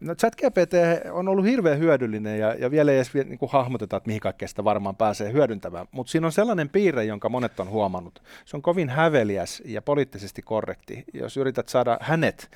No 0.00 0.14
ChatGPT 0.14 0.72
on 1.12 1.28
ollut 1.28 1.44
hirveän 1.44 1.78
hyödyllinen 1.78 2.38
ja, 2.38 2.54
ja 2.54 2.70
vielä 2.70 2.92
ei 2.92 2.96
edes 2.96 3.14
niin 3.14 3.38
kuin 3.38 3.50
hahmoteta, 3.52 3.96
että 3.96 4.06
mihin 4.06 4.20
kaikkea 4.20 4.48
sitä 4.48 4.64
varmaan 4.64 4.96
pääsee 4.96 5.32
hyödyntämään. 5.32 5.86
Mutta 5.90 6.10
siinä 6.10 6.26
on 6.26 6.32
sellainen 6.32 6.68
piirre, 6.68 7.04
jonka 7.04 7.28
monet 7.28 7.60
on 7.60 7.70
huomannut. 7.70 8.22
Se 8.44 8.56
on 8.56 8.62
kovin 8.62 8.88
häveliäs 8.88 9.62
ja 9.64 9.82
poliittisesti 9.82 10.42
korrekti. 10.42 11.04
Jos 11.14 11.36
yrität 11.36 11.68
saada 11.68 11.98
hänet 12.00 12.50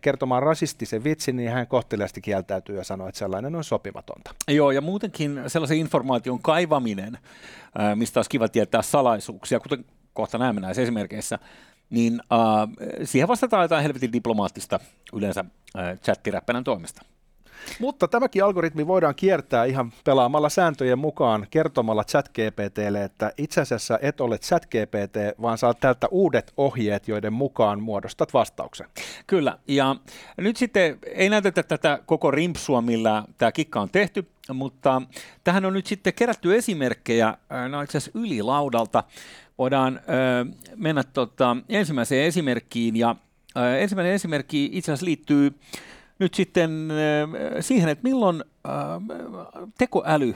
kertomaan 0.00 0.42
rasistisen 0.42 1.04
vitsin, 1.04 1.36
niin 1.36 1.50
hän 1.50 1.66
kohteliasti 1.66 2.20
kieltäytyy 2.20 2.76
ja 2.76 2.84
sanoo, 2.84 3.08
että 3.08 3.18
sellainen 3.18 3.54
on 3.54 3.64
sopimatonta. 3.64 4.34
Joo, 4.48 4.70
ja 4.70 4.80
muutenkin 4.80 5.40
sellaisen 5.46 5.78
informaation 5.78 6.42
kaivaminen, 6.42 7.18
mistä 7.94 8.18
olisi 8.18 8.30
kiva 8.30 8.48
tietää 8.48 8.82
salaisuuksia, 8.82 9.60
kuten 9.60 9.84
kohta 10.12 10.38
näemme 10.38 10.60
näissä 10.60 10.82
esimerkkeissä, 10.82 11.38
niin 11.90 12.20
äh, 12.32 12.98
siihen 13.04 13.28
vastataan 13.28 13.64
jotain 13.64 13.82
helvetin 13.82 14.12
diplomaattista 14.12 14.80
yleensä 15.12 15.44
äh, 15.78 15.98
chattiräppänän 16.00 16.64
toimesta. 16.64 17.02
Mutta 17.80 18.08
tämäkin 18.08 18.44
algoritmi 18.44 18.86
voidaan 18.86 19.14
kiertää 19.14 19.64
ihan 19.64 19.92
pelaamalla 20.04 20.48
sääntöjen 20.48 20.98
mukaan 20.98 21.46
kertomalla 21.50 22.04
ChatGPTlle, 22.04 23.04
että 23.04 23.32
itse 23.36 23.60
asiassa 23.60 23.98
et 24.02 24.20
ole 24.20 24.38
ChatGPT, 24.38 25.42
vaan 25.42 25.58
saat 25.58 25.80
täältä 25.80 26.06
uudet 26.10 26.52
ohjeet, 26.56 27.08
joiden 27.08 27.32
mukaan 27.32 27.82
muodostat 27.82 28.34
vastauksen. 28.34 28.86
Kyllä, 29.26 29.58
ja 29.68 29.96
nyt 30.36 30.56
sitten 30.56 30.98
ei 31.14 31.28
näytetä 31.28 31.62
tätä 31.62 31.98
koko 32.06 32.30
rimpsua, 32.30 32.80
millä 32.80 33.24
tämä 33.38 33.52
kikka 33.52 33.80
on 33.80 33.90
tehty, 33.90 34.26
mutta 34.52 35.02
tähän 35.44 35.64
on 35.64 35.72
nyt 35.72 35.86
sitten 35.86 36.14
kerätty 36.14 36.56
esimerkkejä, 36.56 37.34
no 37.68 37.82
itse 37.82 37.98
asiassa 37.98 38.18
yli 38.18 38.42
laudalta. 38.42 39.04
Voidaan 39.58 40.00
ö, 40.08 40.46
mennä 40.76 41.02
tota, 41.04 41.56
ensimmäiseen 41.68 42.26
esimerkkiin, 42.26 42.96
ja 42.96 43.16
ö, 43.56 43.78
ensimmäinen 43.78 44.14
esimerkki 44.14 44.70
itse 44.72 44.92
asiassa 44.92 45.06
liittyy 45.06 45.54
nyt 46.18 46.34
sitten 46.34 46.88
siihen, 47.60 47.88
että 47.88 48.02
milloin 48.02 48.44
tekoäly 49.78 50.34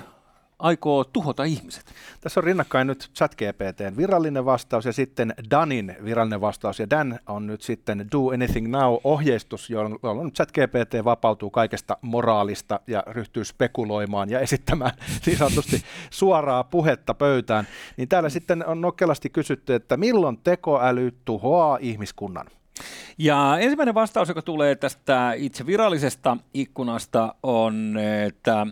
aikoo 0.59 1.05
tuhota 1.05 1.45
ihmiset? 1.45 1.85
Tässä 2.21 2.41
on 2.41 2.45
rinnakkain 2.45 2.87
nyt 2.87 3.11
ChatGPTn 3.15 3.97
virallinen 3.97 4.45
vastaus 4.45 4.85
ja 4.85 4.93
sitten 4.93 5.35
Danin 5.51 5.97
virallinen 6.05 6.41
vastaus. 6.41 6.79
Ja 6.79 6.91
Dan 6.91 7.19
on 7.27 7.47
nyt 7.47 7.63
sitten 7.63 8.09
Do 8.13 8.29
Anything 8.35 8.69
Now-ohjeistus, 8.69 9.71
jolloin 9.71 10.33
ChatGPT 10.33 11.05
vapautuu 11.05 11.51
kaikesta 11.51 11.97
moraalista 12.03 12.81
ja 12.87 13.03
ryhtyy 13.07 13.45
spekuloimaan 13.45 14.31
ja 14.31 14.41
esittämään 14.41 14.93
niin 15.27 15.39
sanotusti 15.39 15.83
suoraa 16.11 16.65
puhetta 16.65 17.15
pöytään. 17.15 17.67
Niin 17.97 18.09
täällä 18.09 18.29
sitten 18.29 18.67
on 18.67 18.81
nokkelasti 18.81 19.31
kysytty, 19.31 19.75
että 19.75 19.97
milloin 19.97 20.39
tekoäly 20.45 21.15
tuhoaa 21.25 21.79
ihmiskunnan? 21.81 22.47
Ja 23.23 23.59
ensimmäinen 23.59 23.95
vastaus, 23.95 24.29
joka 24.29 24.43
tulee 24.43 24.75
tästä 24.75 25.33
itse 25.37 25.67
virallisesta 25.67 26.37
ikkunasta, 26.55 27.35
on, 27.43 27.99
että 28.27 28.67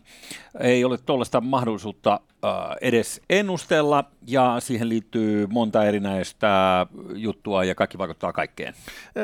ei 0.61 0.85
ole 0.85 0.99
tuollaista 0.99 1.41
mahdollisuutta 1.41 2.21
Äh, 2.45 2.77
edes 2.81 3.21
ennustella, 3.31 4.05
ja 4.27 4.57
siihen 4.59 4.89
liittyy 4.89 5.47
monta 5.47 5.85
erinäistä 5.85 6.87
juttua, 7.15 7.65
ja 7.65 7.75
kaikki 7.75 7.99
vaikuttaa 7.99 8.33
kaikkeen. 8.33 8.75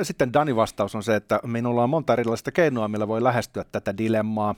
Sitten 0.03 0.33
Dani 0.33 0.57
vastaus 0.57 0.95
on 0.95 1.03
se, 1.03 1.17
että 1.17 1.41
minulla 1.47 1.83
on 1.83 1.91
monta 1.91 2.13
erilaista 2.13 2.53
keinoa, 2.53 2.89
millä 2.89 3.09
voi 3.09 3.23
lähestyä 3.23 3.65
tätä 3.73 3.97
dilemmaa. 3.99 4.55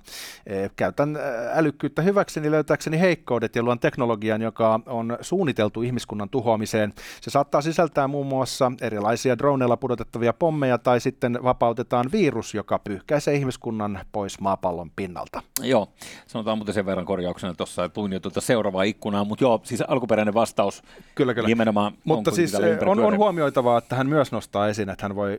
E, 0.46 0.68
käytän 0.76 1.16
äh, 1.16 1.58
älykkyyttä 1.58 2.02
hyväkseni 2.02 2.50
löytääkseni 2.50 3.00
heikkoudet 3.00 3.56
ja 3.56 3.62
luon 3.62 3.78
teknologian, 3.78 4.42
joka 4.42 4.80
on 4.86 5.18
suunniteltu 5.20 5.82
ihmiskunnan 5.82 6.28
tuhoamiseen. 6.28 6.94
Se 7.20 7.30
saattaa 7.30 7.62
sisältää 7.62 8.08
muun 8.08 8.26
muassa 8.26 8.72
erilaisia 8.80 9.38
droneilla 9.38 9.76
pudotettavia 9.76 10.32
pommeja, 10.32 10.57
tai 10.82 11.00
sitten 11.00 11.38
vapautetaan 11.42 12.06
virus, 12.12 12.54
joka 12.54 12.78
pyyhkäisee 12.78 13.34
ihmiskunnan 13.34 14.00
pois 14.12 14.40
maapallon 14.40 14.90
pinnalta. 14.90 15.42
Joo, 15.62 15.92
sanotaan 16.26 16.58
muuten 16.58 16.74
sen 16.74 16.86
verran 16.86 17.06
korjauksena 17.06 17.54
tuossa, 17.54 17.84
että 17.84 18.00
luin 18.00 18.12
jo 18.12 18.20
tuota 18.20 18.40
seuraavaa 18.40 18.82
ikkunaa, 18.82 19.24
mutta 19.24 19.44
joo, 19.44 19.60
siis 19.62 19.80
alkuperäinen 19.80 20.34
vastaus 20.34 20.82
kyllä, 21.14 21.34
kyllä. 21.34 21.48
nimenomaan 21.48 21.92
Mutta 22.04 22.30
siis 22.30 22.54
eh, 22.54 22.78
on, 22.86 23.00
on 23.00 23.16
huomioitavaa, 23.16 23.78
että 23.78 23.96
hän 23.96 24.06
myös 24.06 24.32
nostaa 24.32 24.68
esiin, 24.68 24.90
että 24.90 25.04
hän 25.04 25.16
voi 25.16 25.32
eh, 25.32 25.38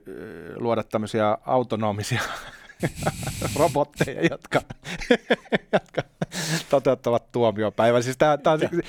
luoda 0.56 0.84
tämmöisiä 0.84 1.38
autonomisia 1.46 2.22
robotteja, 3.60 4.22
jotka, 4.32 4.62
jotka 5.74 6.02
toteuttavat 6.70 7.32
tuomiopäivän. 7.32 8.04
Siis 8.04 8.18
on, 8.54 8.82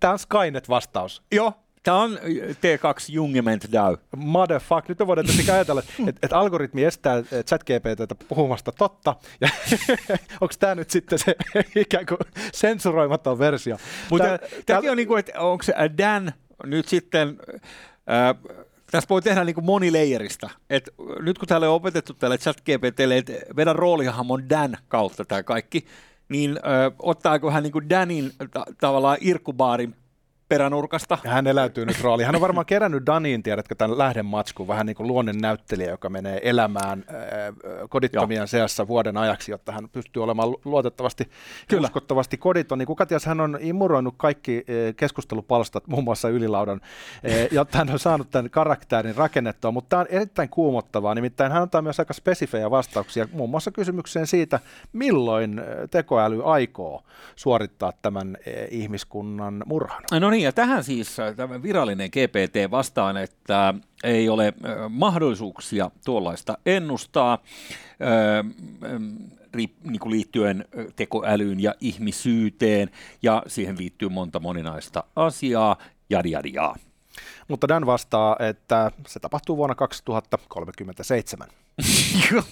tämä 0.00 0.12
on 0.12 0.18
Skynet-vastaus. 0.18 1.22
Joo, 1.32 1.52
Tämä 1.82 1.96
on 1.96 2.18
T2 2.22 3.04
Jungement 3.08 3.72
DAO. 3.72 3.96
Motherfuck. 4.16 4.88
Nyt 4.88 4.98
me 4.98 5.06
voidaan 5.06 5.26
tietysti 5.26 5.50
ajatella, 5.50 5.82
että 6.08 6.18
et 6.22 6.32
algoritmi 6.32 6.84
estää 6.84 7.22
ChatGPTtä 7.22 8.14
puhumasta 8.28 8.72
totta. 8.72 9.16
Ja 9.40 9.48
onko 10.40 10.54
tämä 10.58 10.74
nyt 10.74 10.90
sitten 10.90 11.18
se 11.18 11.36
ikään 11.76 12.06
kuin 12.06 12.18
sensuroimaton 12.52 13.38
versio? 13.38 13.76
Mutta 14.10 14.38
tämäkin 14.66 14.90
on 14.90 14.96
niin 14.96 15.08
kuin, 15.08 15.18
että 15.18 15.40
onko 15.40 15.62
se 15.62 15.74
Dan 15.98 16.32
nyt 16.64 16.88
sitten... 16.88 17.38
Äh, 18.10 18.58
tässä 18.92 19.08
voi 19.08 19.22
tehdä 19.22 19.44
niin 19.44 19.54
kuin. 19.54 19.84
Et 20.70 20.90
nyt 21.20 21.38
kun 21.38 21.48
täällä 21.48 21.68
on 21.68 21.74
opetettu 21.74 22.14
tälle 22.14 22.38
ChatGPTlle, 22.38 23.16
että 23.16 23.32
meidän 23.56 23.76
roolihahmon 23.76 24.48
Dan 24.48 24.76
kautta 24.88 25.24
tämä 25.24 25.42
kaikki, 25.42 25.86
niin 26.28 26.50
ö, 26.50 26.60
ottaako 26.98 27.50
hän 27.50 27.62
niin 27.62 27.72
kuin 27.72 27.90
Danin 27.90 28.32
ta- 28.50 28.66
tavallaan 28.80 29.18
irkkubaarin 29.20 29.94
peränurkasta. 30.52 31.18
Hän 31.26 31.46
eläytyy 31.46 31.86
nyt 31.86 32.00
rooliin. 32.00 32.26
Hän 32.26 32.34
on 32.34 32.40
varmaan 32.40 32.66
kerännyt 32.66 33.06
Daniin, 33.06 33.42
tiedätkö, 33.42 33.74
tämän 33.74 33.98
lähdematskun, 33.98 34.68
vähän 34.68 34.86
niin 34.86 34.96
kuin 34.96 35.06
luonnennäyttelijä, 35.06 35.90
joka 35.90 36.08
menee 36.08 36.40
elämään 36.42 37.04
äh, 37.08 37.16
kodittomien 37.88 38.38
Joo. 38.38 38.46
seassa 38.46 38.88
vuoden 38.88 39.16
ajaksi, 39.16 39.50
jotta 39.50 39.72
hän 39.72 39.88
pystyy 39.88 40.22
olemaan 40.22 40.48
luotettavasti 40.64 41.30
Kyllä. 41.68 41.84
uskottavasti 41.84 42.36
koditon. 42.36 42.78
Niin 42.78 42.96
Katias 42.96 43.26
hän 43.26 43.40
on 43.40 43.58
imuroinut 43.60 44.14
kaikki 44.16 44.56
äh, 44.56 44.94
keskustelupalstat, 44.96 45.86
muun 45.86 46.04
muassa 46.04 46.28
ylilaudan, 46.28 46.80
äh, 46.82 47.48
jotta 47.50 47.78
hän 47.78 47.90
on 47.90 47.98
saanut 47.98 48.30
tämän 48.30 48.50
karakterin 48.50 49.16
rakennettua, 49.16 49.70
mutta 49.70 49.88
tämä 49.88 50.00
on 50.00 50.06
erittäin 50.10 50.48
kuumottavaa, 50.48 51.14
nimittäin 51.14 51.52
hän 51.52 51.62
antaa 51.62 51.82
myös 51.82 51.98
aika 51.98 52.14
spesifejä 52.14 52.70
vastauksia, 52.70 53.28
muun 53.32 53.50
muassa 53.50 53.70
kysymykseen 53.70 54.26
siitä, 54.26 54.60
milloin 54.92 55.62
tekoäly 55.90 56.42
aikoo 56.44 57.02
suorittaa 57.36 57.92
tämän 58.02 58.36
ihmiskunnan 58.70 59.62
murhan. 59.66 60.02
No 60.20 60.30
niin, 60.30 60.41
ja 60.42 60.52
tähän 60.52 60.84
siis 60.84 61.20
äh, 61.20 61.36
tämä 61.36 61.62
virallinen 61.62 62.10
GPT 62.10 62.70
vastaan, 62.70 63.16
että 63.16 63.74
ei 64.04 64.28
ole 64.28 64.46
äh, 64.46 64.54
mahdollisuuksia 64.88 65.90
tuollaista 66.04 66.58
ennustaa 66.66 67.32
äh, 67.32 67.38
niin 69.54 70.00
kuin 70.00 70.12
liittyen 70.12 70.64
tekoälyyn 70.96 71.60
ja 71.60 71.74
ihmisyyteen, 71.80 72.90
ja 73.22 73.42
siihen 73.46 73.78
liittyy 73.78 74.08
monta 74.08 74.40
moninaista 74.40 75.04
asiaa, 75.16 75.76
jadi 76.10 76.30
jadi 76.30 76.52
jaa. 76.54 76.76
Mutta 77.48 77.68
Dan 77.68 77.86
vastaa, 77.86 78.36
että 78.38 78.90
se 79.06 79.20
tapahtuu 79.20 79.56
vuonna 79.56 79.74
2037. 79.74 81.48
Ja 82.32 82.42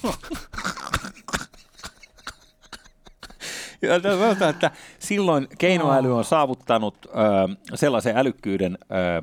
sanotaan, 4.03 4.51
että 4.51 4.71
silloin 4.99 5.49
keinoäly 5.59 6.17
on 6.17 6.25
saavuttanut 6.25 6.97
ö, 7.07 7.09
sellaisen 7.75 8.17
älykkyyden 8.17 8.79
ö, 8.83 9.23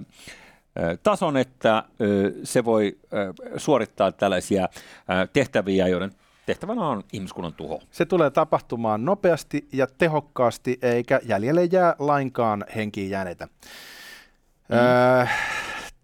tason, 1.04 1.38
että 1.38 1.84
ö, 2.02 2.34
se 2.44 2.66
voi 2.66 2.98
ö, 3.14 3.34
suorittaa 3.58 4.12
tällaisia 4.12 4.64
ö, 4.64 5.28
tehtäviä, 5.34 5.88
joiden 5.88 6.12
tehtävänä 6.46 6.88
on 6.88 7.04
ihmiskunnan 7.14 7.54
tuho. 7.54 7.82
Se 7.92 8.06
tulee 8.06 8.30
tapahtumaan 8.30 9.06
nopeasti 9.06 9.68
ja 9.74 9.88
tehokkaasti, 9.98 10.80
eikä 10.82 11.20
jäljelle 11.24 11.66
jää 11.66 11.96
lainkaan 12.00 12.66
henkiin 12.76 13.10
jääneitä. 13.10 13.46
Mm. 13.46 14.78
Öö, 14.78 15.26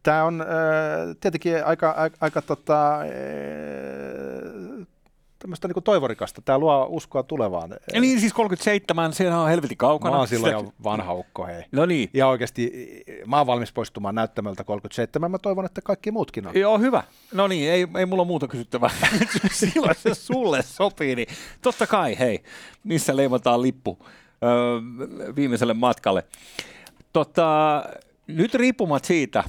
Tämä 0.03 0.24
on 0.24 0.41
öö, 0.41 1.13
tietenkin 1.19 1.65
aika, 1.65 1.91
aika, 1.91 2.17
aika 2.22 2.41
tota, 2.41 3.00
öö, 3.00 4.83
tämmöistä 5.44 5.68
niin 5.68 5.84
toivorikasta. 5.84 6.42
Tämä 6.42 6.58
luo 6.58 6.88
uskoa 6.90 7.24
tulevaan. 7.24 7.70
Ja 7.94 8.02
niin, 8.02 8.20
siis 8.20 8.34
37, 8.34 9.14
sehän 9.14 9.40
on 9.40 9.50
helvetin 9.50 9.78
kaukana. 9.78 10.12
Mä 10.12 10.18
oon 10.18 10.28
silloin 10.28 10.58
Sitä... 10.58 10.66
jo 10.66 10.74
vanha 10.84 11.14
ukko, 11.14 11.46
hei. 11.46 11.64
No 11.72 11.86
niin. 11.86 12.10
Ja 12.14 12.28
oikeasti 12.28 12.72
mä 13.26 13.38
oon 13.38 13.48
valmis 13.48 13.74
poistumaan 13.74 14.16
näyttämöltä 14.16 14.64
37. 14.64 15.32
Mä 15.32 15.38
toivon, 15.38 15.66
että 15.66 15.82
kaikki 15.82 16.12
muutkin 16.12 16.48
on. 16.48 16.56
Joo, 16.56 16.80
hyvä. 16.80 17.04
No 17.34 17.48
niin, 17.48 17.72
ei, 17.72 17.88
ei 17.98 18.06
mulla 18.06 18.26
muuta 18.26 18.48
kysyttävää. 18.48 18.90
silloin 19.52 19.96
se 19.96 20.14
sulle 20.14 20.62
sopii, 20.62 21.16
niin 21.16 21.28
totta 21.62 21.88
kai, 21.88 22.20
hei, 22.20 22.44
missä 22.84 23.16
leimataan 23.16 23.62
lippu 23.62 24.00
öö, 24.44 24.52
viimeiselle 25.36 25.74
matkalle. 25.74 26.24
Tota, 27.14 27.84
nyt 28.28 28.56
riippumatta 28.56 29.08
siitä, 29.08 29.44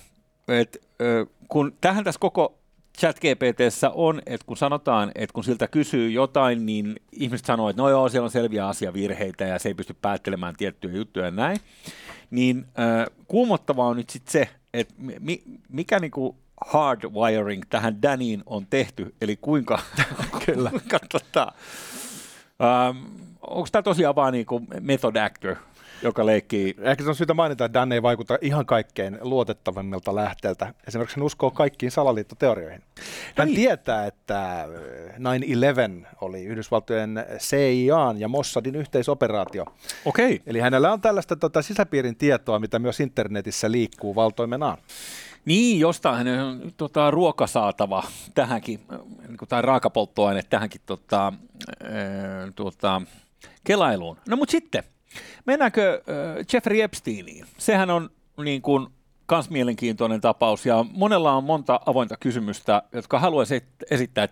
että 0.49 0.79
öö, 1.01 1.27
kun 1.49 1.77
tähän 1.81 2.05
tässä 2.05 2.21
koko 2.21 2.59
ChatGPTssä 2.99 3.91
on, 3.91 4.23
että 4.27 4.47
kun 4.47 4.57
sanotaan, 4.57 5.13
että 5.15 5.35
kun 5.35 5.45
siltä 5.45 5.69
kysyy 5.69 6.11
jotain, 6.11 6.67
niin 6.67 6.97
ihmiset 7.13 7.47
sanoo, 7.47 7.69
että 7.69 7.83
no 7.83 7.89
joo, 7.89 8.09
siellä 8.09 8.25
on 8.25 8.31
selviä 8.31 8.69
asiavirheitä 8.69 9.45
ja 9.45 9.59
se 9.59 9.69
ei 9.69 9.75
pysty 9.75 9.97
päättelemään 10.03 10.55
tiettyjä 10.57 10.97
juttuja 10.97 11.25
ja 11.25 11.31
näin. 11.31 11.59
Niin 12.31 12.67
äh, 12.79 13.07
kuumottavaa 13.29 13.87
on 13.87 13.97
nyt 13.97 14.11
sitten 14.11 14.33
se, 14.33 14.49
että 14.75 14.95
mi, 15.21 15.43
mikä 15.69 16.01
niinku 16.01 16.37
hardwiring 16.67 17.63
tähän 17.69 18.03
Daniin 18.03 18.43
on 18.47 18.67
tehty, 18.71 19.15
eli 19.21 19.37
kuinka, 19.37 19.79
Kyllä. 20.47 20.71
kuinka 20.71 20.99
tota, 21.13 21.53
ähm, 22.63 23.05
onko 23.41 23.69
tämä 23.73 23.83
tosiaan 23.83 24.17
vaan 24.17 24.33
niinku 24.33 24.63
method 24.81 25.17
actor, 25.17 25.57
joka 26.05 26.27
leikkii. 26.27 26.75
Ehkä 26.81 27.05
se 27.05 27.11
on 27.11 27.17
syytä 27.17 27.35
mainita, 27.35 27.65
että 27.65 27.81
Dan 27.81 27.93
ei 27.93 28.03
vaikuta 28.03 28.39
ihan 28.41 28.67
kaikkein 28.67 29.19
luotettavimmilta 29.21 30.15
lähteeltä. 30.15 30.75
Esimerkiksi 30.89 31.17
hän 31.17 31.27
uskoo 31.27 31.51
kaikkiin 31.51 31.93
salaliittoteorioihin. 31.93 32.83
Hän 33.37 33.49
niin. 33.49 33.57
tietää, 33.57 34.07
että 34.07 34.69
9-11 35.19 36.07
oli 36.21 36.45
Yhdysvaltojen 36.45 37.25
CIA 37.39 38.15
ja 38.19 38.29
Mossadin 38.29 38.75
yhteisoperaatio. 38.75 39.65
Okei. 40.05 40.43
Eli 40.47 40.61
hänellä 40.61 40.93
on 40.93 41.01
tällaista 41.01 41.37
tota, 41.37 41.63
sisäpiirin 41.63 42.17
tietoa, 42.17 42.59
mitä 42.59 42.79
myös 42.79 43.01
internetissä 43.01 43.71
liikkuu 43.71 44.15
valtoimenaan. 44.15 44.79
Niin, 45.45 45.81
jostain 45.81 46.29
on 46.29 46.73
tota, 46.77 47.11
ruoka 47.11 47.47
saatava 47.47 48.03
tähänkin, 48.35 48.81
niin 49.29 49.39
tai 49.49 49.63
raakapolttoaine 49.63 50.43
tähänkin 50.51 50.81
tota, 50.87 51.33
äh, 51.85 51.93
tuota, 52.55 53.03
kelailuun. 53.65 54.17
No 54.29 54.37
mutta 54.37 54.53
sitten, 54.53 54.85
Mennäänkö 55.47 56.03
äh, 56.09 56.45
Jeffrey 56.53 56.81
Epsteiniin? 56.83 57.47
Sehän 57.59 57.91
on 57.91 58.11
niin 58.45 58.63
kuin 58.63 58.87
kans 59.27 59.51
mielenkiintoinen 59.51 60.21
tapaus 60.21 60.67
ja 60.67 60.85
monella 60.93 61.33
on 61.33 61.45
monta 61.45 61.81
avointa 61.87 62.17
kysymystä, 62.17 62.83
jotka 62.93 63.19
haluaisi 63.19 63.63
esittää 63.91 64.29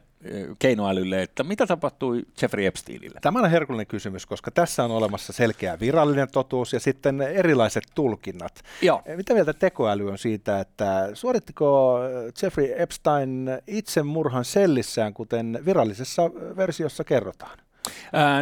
keinoälylle, 0.58 1.22
että 1.22 1.44
mitä 1.44 1.66
tapahtui 1.66 2.22
Jeffrey 2.42 2.66
Epsteinille? 2.66 3.18
Tämä 3.22 3.38
on 3.38 3.50
herkullinen 3.50 3.86
kysymys, 3.86 4.26
koska 4.26 4.50
tässä 4.50 4.84
on 4.84 4.90
olemassa 4.90 5.32
selkeä 5.32 5.80
virallinen 5.80 6.28
totuus 6.32 6.72
ja 6.72 6.80
sitten 6.80 7.20
erilaiset 7.20 7.84
tulkinnat. 7.94 8.62
Joo. 8.82 9.02
Mitä 9.16 9.34
mieltä 9.34 9.52
tekoäly 9.52 10.10
on 10.10 10.18
siitä, 10.18 10.60
että 10.60 11.10
suorittiko 11.14 11.98
Jeffrey 12.42 12.74
Epstein 12.76 13.50
itse 13.66 14.02
murhan 14.02 14.44
sellissään, 14.44 15.14
kuten 15.14 15.58
virallisessa 15.66 16.22
versiossa 16.56 17.04
kerrotaan? 17.04 17.58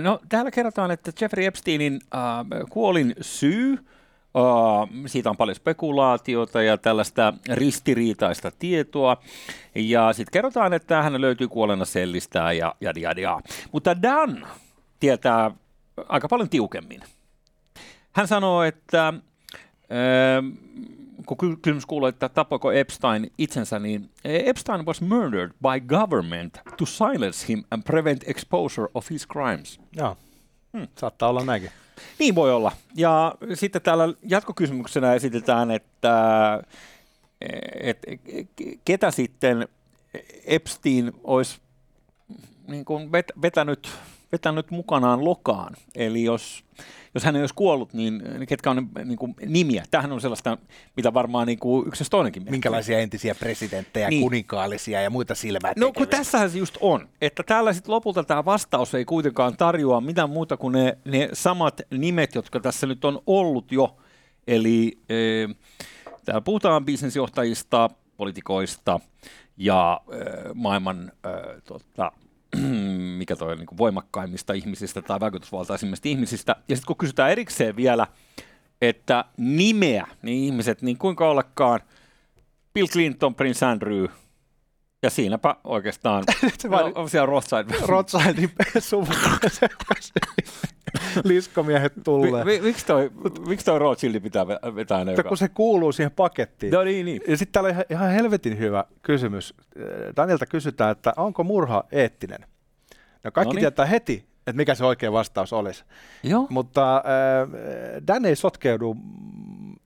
No, 0.01 0.21
täällä 0.29 0.51
kerrotaan, 0.51 0.91
että 0.91 1.13
Jeffrey 1.21 1.47
Epsteinin 1.47 2.01
äh, 2.15 2.21
kuolin 2.71 3.15
syy, 3.21 3.73
äh, 3.73 5.07
siitä 5.07 5.31
on 5.31 5.37
paljon 5.37 5.55
spekulaatiota 5.55 6.63
ja 6.63 6.79
tällaista 6.79 7.35
ristiriitaista 7.53 8.51
tietoa. 8.59 9.17
Ja 9.75 10.13
sitten 10.13 10.33
kerrotaan, 10.33 10.73
että 10.73 11.03
hän 11.03 11.21
löytyy 11.21 11.49
kuolena 11.49 11.85
sellistään 11.85 12.57
ja 12.57 12.75
jadi 12.81 13.03
jadi. 13.03 13.23
Mutta 13.73 14.03
Dan 14.03 14.47
tietää 15.01 15.51
aika 16.09 16.29
paljon 16.29 16.49
tiukemmin. 16.49 17.01
Hän 18.13 18.29
sanoo, 18.29 18.63
että 18.63 19.09
äh, 19.09 19.15
kun 21.27 21.59
kysymys 21.63 21.87
kuuluu, 21.87 22.09
että 22.09 22.29
tapoiko 22.29 22.73
Epstein 22.73 23.33
itsensä, 23.39 23.79
niin 23.79 24.11
Epstein 24.25 24.87
was 24.87 25.01
murdered 25.01 25.51
by 25.51 25.87
government 25.87 26.61
to 26.77 26.87
silence 26.87 27.49
him 27.49 27.65
and 27.71 27.83
prevent 27.83 28.29
exposure 28.29 28.89
of 28.95 29.11
his 29.11 29.29
crimes. 29.29 29.81
Joo, 29.97 30.17
hmm. 30.73 30.89
saattaa 30.99 31.29
olla 31.29 31.45
näinkin. 31.45 31.71
Niin 32.19 32.35
voi 32.35 32.53
olla. 32.53 32.73
Ja 32.95 33.35
sitten 33.55 33.83
täällä 33.83 34.15
jatkokysymyksenä 34.23 35.15
esitetään, 35.15 35.71
että 35.71 36.63
et, 37.81 37.99
ketä 38.85 39.11
sitten 39.11 39.69
Epstein 40.47 41.13
olisi 41.25 41.61
niin 42.69 42.85
kuin 42.85 43.13
vetänyt, 43.43 43.91
vetänyt 44.33 44.71
mukanaan 44.71 45.25
lokaan. 45.25 45.75
Eli 45.95 46.25
jos 46.25 46.65
jos 47.15 47.25
hän 47.25 47.37
ei 47.37 47.43
olisi 47.43 47.55
kuollut, 47.55 47.93
niin 47.93 48.23
ketkä 48.49 48.71
on 48.71 48.89
niin 49.05 49.19
kuin, 49.19 49.35
nimiä? 49.47 49.85
Tämähän 49.91 50.13
on 50.13 50.21
sellaista, 50.21 50.59
mitä 50.97 51.15
varmaan 51.15 51.47
niin 51.47 51.59
kuin 51.59 51.89
yksi 51.89 52.05
toinenkin. 52.11 52.47
Minkälaisia 52.51 52.99
entisiä 52.99 53.35
presidenttejä, 53.35 54.09
niin. 54.09 54.23
kuninkaallisia 54.23 55.03
ja 55.03 55.11
muita 55.11 55.35
silmää 55.35 55.73
No 55.77 55.93
kun 55.93 56.09
tässähän 56.09 56.51
se 56.51 56.59
just 56.59 56.77
on, 56.81 57.09
että 57.21 57.43
täällä 57.43 57.73
sitten 57.73 57.95
lopulta 57.95 58.25
tämä 58.25 58.45
vastaus 58.45 58.95
ei 58.95 59.05
kuitenkaan 59.05 59.57
tarjoa 59.57 60.01
mitään 60.01 60.31
muuta 60.31 60.57
kuin 60.57 60.73
ne, 60.73 60.99
ne 61.05 61.29
samat 61.33 61.81
nimet, 61.91 62.35
jotka 62.35 62.61
tässä 62.61 62.87
nyt 62.87 63.05
on 63.05 63.23
ollut 63.27 63.73
jo. 63.73 63.97
Eli 64.47 64.99
e, 65.09 65.15
täällä 66.25 66.41
puhutaan 66.41 66.85
bisnesjohtajista, 66.85 67.91
poliitikoista 68.17 69.01
ja 69.57 70.01
e, 70.13 70.17
maailman 70.55 71.13
e, 71.25 71.61
tota, 71.65 72.13
mikä 73.19 73.37
toi 73.37 73.57
niin 73.57 73.79
voimakkaimmista 73.79 74.53
ihmisistä 74.53 75.03
tai 75.03 75.21
vaikutusvaltaisimmista 75.21 76.09
ihmisistä. 76.09 76.57
Ja 76.69 76.77
sitten 76.77 76.87
kun 76.87 76.97
kysytään 76.97 77.31
erikseen 77.31 77.77
vielä, 77.77 78.07
että 78.81 79.25
nimeä, 79.37 80.07
niin 80.23 80.45
ihmiset, 80.45 80.83
niin 80.83 80.99
kuinka 80.99 81.31
ollakaan 81.31 81.81
Bill 82.75 82.87
Clinton, 82.87 83.35
Prince 83.35 83.67
Andrew, 83.67 84.07
ja 85.03 85.11
siinäpä 85.11 85.57
oikeastaan 85.65 86.25
no, 86.95 87.09
siellä 87.09 87.27
Rothschild. 87.27 87.67
Rothschildin 87.87 88.51
suvun 88.79 89.17
liskomiehet 91.25 91.93
tulee. 92.05 92.45
Mi, 92.45 92.53
mi, 92.53 92.61
miksi, 92.61 92.87
toi, 92.87 93.11
miksi 93.49 93.67
toi 93.67 93.79
Rothschild 93.79 94.21
pitää 94.21 94.49
vetää 94.49 95.05
ne? 95.05 95.15
Kun 95.29 95.37
se 95.37 95.49
kuuluu 95.49 95.93
siihen 95.93 96.13
pakettiin. 96.13 96.73
No 96.73 96.85
niin, 96.85 97.07
niin. 97.07 97.23
Ja 97.29 97.37
sitten 97.37 97.53
täällä 97.53 97.69
on 97.69 97.73
ihan, 97.73 97.85
ihan 97.91 98.11
helvetin 98.11 98.59
hyvä 98.59 98.85
kysymys. 99.03 99.55
Danielta 100.17 100.47
kysytään, 100.47 100.91
että 100.91 101.13
onko 101.17 101.45
murha 101.45 101.85
eettinen? 101.93 102.41
No 103.25 103.31
kaikki 103.31 103.49
Noniin. 103.49 103.61
tietää 103.61 103.87
heti, 103.87 104.25
että 104.39 104.53
mikä 104.53 104.75
se 104.75 104.85
oikea 104.85 105.13
vastaus 105.13 105.53
olisi. 105.53 105.85
Joo. 106.23 106.47
Mutta 106.51 106.97
äh, 106.97 107.03
Dan 108.07 108.25
ei 108.25 108.37
sotkeudu 108.37 108.97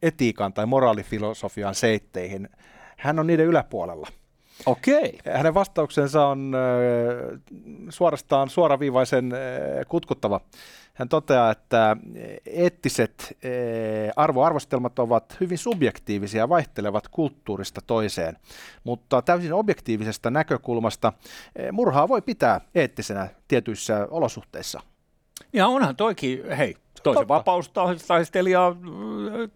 etiikan 0.02 0.52
tai 0.52 0.66
moraalifilosofian 0.66 1.74
seitteihin. 1.74 2.48
Hän 2.96 3.18
on 3.18 3.26
niiden 3.26 3.46
yläpuolella. 3.46 4.08
Okei. 4.66 5.18
Hänen 5.34 5.54
vastauksensa 5.54 6.26
on 6.26 6.52
äh, 6.54 7.40
suorastaan 7.88 8.50
suoraviivaisen 8.50 9.32
äh, 9.32 9.38
kutkuttava. 9.88 10.40
Hän 10.94 11.09
toteaa, 11.09 11.50
että 11.50 11.96
eettiset 12.46 13.37
eh, 13.42 14.12
arvoarvostelmat 14.16 14.98
ovat 14.98 15.37
hyvin 15.40 15.59
subjektiivisia 15.59 16.38
ja 16.42 16.48
vaihtelevat 16.48 17.09
kulttuurista 17.09 17.80
toiseen, 17.87 18.37
mutta 18.85 19.22
täysin 19.22 19.52
objektiivisesta 19.52 20.30
näkökulmasta 20.30 21.12
eh, 21.57 21.72
murhaa 21.72 22.09
voi 22.09 22.22
pitää 22.22 22.61
eettisenä 22.74 23.28
tietyissä 23.48 24.09
olosuhteissa. 24.11 24.80
Ja 25.52 25.66
onhan 25.66 25.96
toikin, 25.96 26.50
hei, 26.57 26.76
toisen 27.05 27.29
vapaustaistelija, 27.29 28.77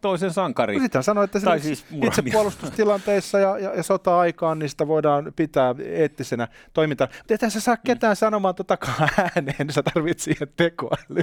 toisen 0.00 0.32
sankari. 0.32 0.74
No 0.74 0.80
sitten 0.80 1.02
sanoi, 1.02 1.24
että 1.24 1.40
tai 1.40 1.60
siis 1.60 1.86
itse 2.02 2.22
puolustustilanteissa 2.32 3.38
ja, 3.38 3.58
ja, 3.58 3.74
ja 3.74 3.82
sota-aikaan 3.82 4.58
niin 4.58 4.68
sitä 4.68 4.88
voidaan 4.88 5.32
pitää 5.36 5.74
eettisenä 5.84 6.48
toimintana. 6.72 7.12
Mutta 7.18 7.34
ethän 7.34 7.50
sä 7.50 7.60
saa 7.60 7.74
mm. 7.74 7.80
ketään 7.86 8.12
mm. 8.12 8.16
sanomaan 8.16 8.54
tota 8.54 8.78
ääneen, 9.18 9.70
sä 9.70 9.82
tarvitset 9.82 10.24
siihen 10.24 10.48
tekoäly. 10.56 11.22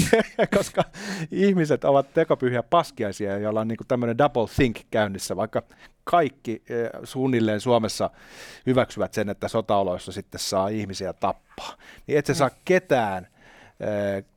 Koska 0.56 0.84
ihmiset 1.30 1.84
ovat 1.84 2.14
tekopyhiä 2.14 2.62
paskiaisia, 2.62 3.38
joilla 3.38 3.60
on 3.60 3.68
niin 3.68 3.78
tämmöinen 3.88 4.18
double 4.18 4.46
think 4.56 4.76
käynnissä, 4.90 5.36
vaikka 5.36 5.62
kaikki 6.04 6.62
eh, 6.68 6.90
suunnilleen 7.04 7.60
Suomessa 7.60 8.10
hyväksyvät 8.66 9.14
sen, 9.14 9.28
että 9.28 9.48
sotaoloissa 9.48 10.12
sitten 10.12 10.40
saa 10.40 10.68
ihmisiä 10.68 11.12
tappaa. 11.12 11.72
Niin 12.06 12.18
et 12.18 12.26
sä 12.26 12.34
saa 12.34 12.48
mm. 12.48 12.54
ketään– 12.64 13.26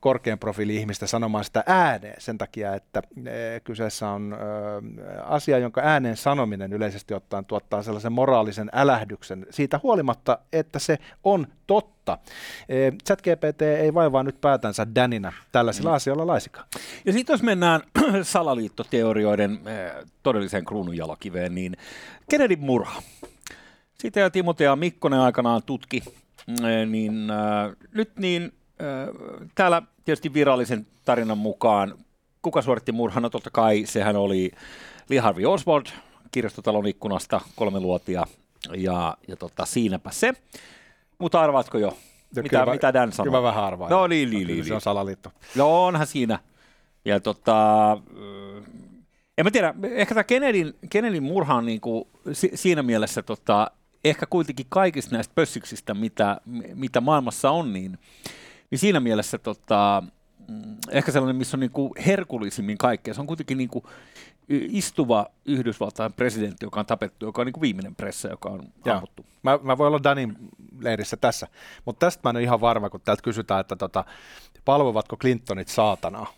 korkean 0.00 0.38
profiili 0.38 0.76
ihmistä 0.76 1.06
sanomaan 1.06 1.44
sitä 1.44 1.64
ääneen 1.66 2.14
sen 2.18 2.38
takia, 2.38 2.74
että 2.74 3.02
kyseessä 3.64 4.08
on 4.08 4.36
asia, 5.24 5.58
jonka 5.58 5.80
ääneen 5.84 6.16
sanominen 6.16 6.72
yleisesti 6.72 7.14
ottaen 7.14 7.44
tuottaa 7.44 7.82
sellaisen 7.82 8.12
moraalisen 8.12 8.70
älähdyksen 8.72 9.46
siitä 9.50 9.80
huolimatta, 9.82 10.38
että 10.52 10.78
se 10.78 10.98
on 11.24 11.46
totta. 11.66 12.18
ChatGPT 13.06 13.62
ei 13.62 13.94
vaivaa 13.94 14.22
nyt 14.22 14.40
päätänsä 14.40 14.86
Danina 14.94 15.32
tällaisilla 15.52 15.90
mm. 15.90 15.96
asioilla 15.96 16.26
laisikaan. 16.26 16.66
Ja 17.04 17.12
sitten 17.12 17.34
jos 17.34 17.42
mennään 17.42 17.80
salaliittoteorioiden 18.22 19.60
todelliseen 20.22 20.64
kruununjalokiveen, 20.64 21.54
niin 21.54 21.76
Kennedy 22.30 22.56
murha. 22.56 23.02
Sitä 23.94 24.20
ja 24.20 24.30
Timotea 24.30 24.76
Mikkonen 24.76 25.18
aikanaan 25.18 25.62
tutki, 25.62 26.02
niin 26.86 27.30
äh, 27.30 27.72
nyt 27.94 28.18
niin 28.18 28.52
täällä 29.54 29.82
tietysti 30.04 30.34
virallisen 30.34 30.86
tarinan 31.04 31.38
mukaan, 31.38 31.94
kuka 32.42 32.62
suoritti 32.62 32.92
murhan? 32.92 33.22
No 33.22 33.30
totta 33.30 33.50
kai 33.50 33.82
sehän 33.86 34.16
oli 34.16 34.50
Lee 35.08 35.18
Harvey 35.18 35.46
Oswald 35.46 35.86
kirjastotalon 36.32 36.86
ikkunasta 36.86 37.40
kolme 37.56 37.80
luotia 37.80 38.24
ja, 38.76 39.16
ja 39.28 39.36
tota, 39.36 39.64
siinäpä 39.64 40.10
se. 40.10 40.32
Mutta 41.18 41.40
arvaatko 41.40 41.78
jo, 41.78 41.96
ja 42.36 42.42
mitä, 42.42 42.60
kyllä, 42.60 42.72
mitä 42.72 42.92
Dan 42.92 43.12
sanoi? 43.12 43.30
Kyllä 43.30 43.42
vähän 43.42 43.64
arvaan. 43.64 43.90
No 43.90 44.06
niin, 44.06 44.30
niin, 44.30 44.46
niin. 44.46 44.64
Se 44.64 44.72
on 44.72 44.76
niin. 44.76 44.80
salaliitto. 44.80 45.32
No 45.56 45.84
onhan 45.86 46.06
siinä. 46.06 46.38
Ja 47.04 47.20
tota, 47.20 47.98
en 49.38 49.44
mä 49.44 49.50
tiedä, 49.50 49.74
ehkä 49.82 50.14
tämä 50.14 50.24
Kennedyn, 50.24 50.74
Kennedyn 50.90 51.22
murha 51.22 51.54
on 51.54 51.66
niin 51.66 51.80
kuin, 51.80 52.04
si, 52.32 52.50
siinä 52.54 52.82
mielessä 52.82 53.22
tota, 53.22 53.70
ehkä 54.04 54.26
kuitenkin 54.26 54.66
kaikista 54.68 55.14
näistä 55.14 55.32
pössiksistä, 55.34 55.94
mitä, 55.94 56.40
mitä 56.74 57.00
maailmassa 57.00 57.50
on, 57.50 57.72
niin, 57.72 57.98
niin 58.72 58.78
siinä 58.78 59.00
mielessä 59.00 59.38
tota, 59.38 60.02
mm, 60.48 60.76
ehkä 60.90 61.12
sellainen, 61.12 61.36
missä 61.36 61.56
on 61.56 61.60
niin 61.60 61.70
kuin 61.70 61.92
herkullisimmin 62.06 62.78
kaikkea. 62.78 63.14
Se 63.14 63.20
on 63.20 63.26
kuitenkin 63.26 63.58
niin 63.58 63.68
kuin 63.68 63.84
istuva 64.48 65.26
Yhdysvaltain 65.44 66.12
presidentti, 66.12 66.66
joka 66.66 66.80
on 66.80 66.86
tapettu, 66.86 67.26
joka 67.26 67.42
on 67.42 67.46
niin 67.46 67.52
kuin 67.52 67.62
viimeinen 67.62 67.96
pressa, 67.96 68.28
joka 68.28 68.48
on 68.48 68.72
ammuttu. 68.90 69.26
Mä, 69.42 69.58
mä 69.62 69.78
voin 69.78 69.88
olla 69.88 70.02
Danin 70.02 70.36
leirissä 70.80 71.16
tässä, 71.16 71.48
mutta 71.84 72.06
tästä 72.06 72.20
mä 72.24 72.30
en 72.30 72.36
ole 72.36 72.42
ihan 72.42 72.60
varma, 72.60 72.90
kun 72.90 73.00
täältä 73.00 73.22
kysytään, 73.22 73.60
että 73.60 73.76
tota, 73.76 74.04
palvovatko 74.64 75.16
Clintonit 75.16 75.68
saatanaa. 75.68 76.34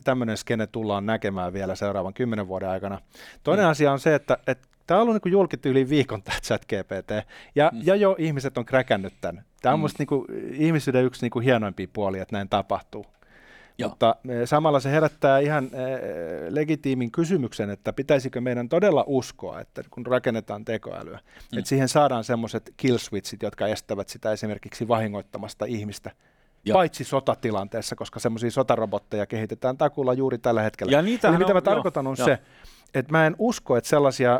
tämmöinen 0.03 0.37
skene 0.37 0.67
tullaan 0.67 1.05
näkemään 1.05 1.53
vielä 1.53 1.75
seuraavan 1.75 2.13
kymmenen 2.13 2.47
vuoden 2.47 2.69
aikana. 2.69 2.99
Toinen 3.43 3.65
mm. 3.65 3.69
asia 3.71 3.91
on 3.91 3.99
se, 3.99 4.15
että, 4.15 4.37
että 4.47 4.67
tämä 4.91 5.01
on 5.01 5.09
ollut 5.09 5.25
niin 5.25 5.31
julkittu 5.31 5.69
yli 5.69 5.89
viikon 5.89 6.23
tämä 6.23 6.37
chat 6.39 6.65
GPT, 6.65 7.27
ja, 7.55 7.69
mm. 7.73 7.81
ja 7.83 7.95
jo 7.95 8.15
ihmiset 8.19 8.57
on 8.57 8.65
kräkännyt 8.65 9.13
tämän. 9.21 9.45
Tämä 9.61 9.73
on 9.73 9.79
mm. 9.79 9.81
musta 9.81 10.03
niin 10.03 10.53
ihmisyyden 10.53 11.05
yksi 11.05 11.21
niin 11.21 11.31
kuin 11.31 11.45
hienoimpia 11.45 11.87
puolia, 11.93 12.21
että 12.21 12.35
näin 12.35 12.49
tapahtuu. 12.49 13.05
Joo. 13.77 13.89
Mutta 13.89 14.15
e, 14.29 14.45
samalla 14.45 14.79
se 14.79 14.91
herättää 14.91 15.39
ihan 15.39 15.63
e, 15.65 15.69
legitiimin 16.49 17.11
kysymyksen, 17.11 17.69
että 17.69 17.93
pitäisikö 17.93 18.41
meidän 18.41 18.69
todella 18.69 19.03
uskoa, 19.07 19.59
että 19.59 19.83
kun 19.89 20.05
rakennetaan 20.05 20.65
tekoälyä, 20.65 21.19
mm. 21.51 21.57
että 21.57 21.69
siihen 21.69 21.89
saadaan 21.89 22.23
semmoiset 22.23 22.73
kill 22.77 22.97
switchit, 22.97 23.43
jotka 23.43 23.67
estävät 23.67 24.09
sitä 24.09 24.31
esimerkiksi 24.31 24.87
vahingoittamasta 24.87 25.65
ihmistä 25.65 26.11
Joo. 26.65 26.73
paitsi 26.73 27.03
sotatilanteessa, 27.03 27.95
koska 27.95 28.19
semmoisia 28.19 28.51
sotarobotteja 28.51 29.25
kehitetään 29.25 29.77
takulla 29.77 30.13
juuri 30.13 30.37
tällä 30.37 30.61
hetkellä. 30.61 30.91
Ja 30.91 30.99
Eli 30.99 31.09
mitä 31.11 31.29
on, 31.29 31.53
mä 31.53 31.61
tarkoitan 31.61 32.07
on 32.07 32.15
jo. 32.19 32.25
se, 32.25 32.39
että 32.93 33.11
mä 33.11 33.27
en 33.27 33.35
usko, 33.37 33.77
että 33.77 33.89
sellaisia 33.89 34.35
ö, 34.35 34.39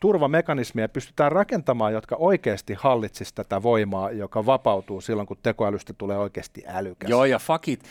turvamekanismeja 0.00 0.88
pystytään 0.88 1.32
rakentamaan, 1.32 1.92
jotka 1.92 2.16
oikeasti 2.18 2.74
hallitsisi 2.78 3.34
tätä 3.34 3.62
voimaa, 3.62 4.10
joka 4.10 4.46
vapautuu 4.46 5.00
silloin, 5.00 5.28
kun 5.28 5.36
tekoälystä 5.42 5.92
tulee 5.92 6.18
oikeasti 6.18 6.64
älykäs. 6.66 7.10
Joo, 7.10 7.24
ja 7.24 7.38
fakit. 7.38 7.84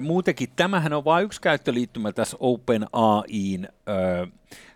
Muutenkin 0.00 0.48
tämähän 0.56 0.92
on 0.92 1.04
vain 1.04 1.24
yksi 1.24 1.40
käyttöliittymä 1.40 2.12
tässä 2.12 2.36
OpenAIin 2.40 3.68
ö, 3.88 4.26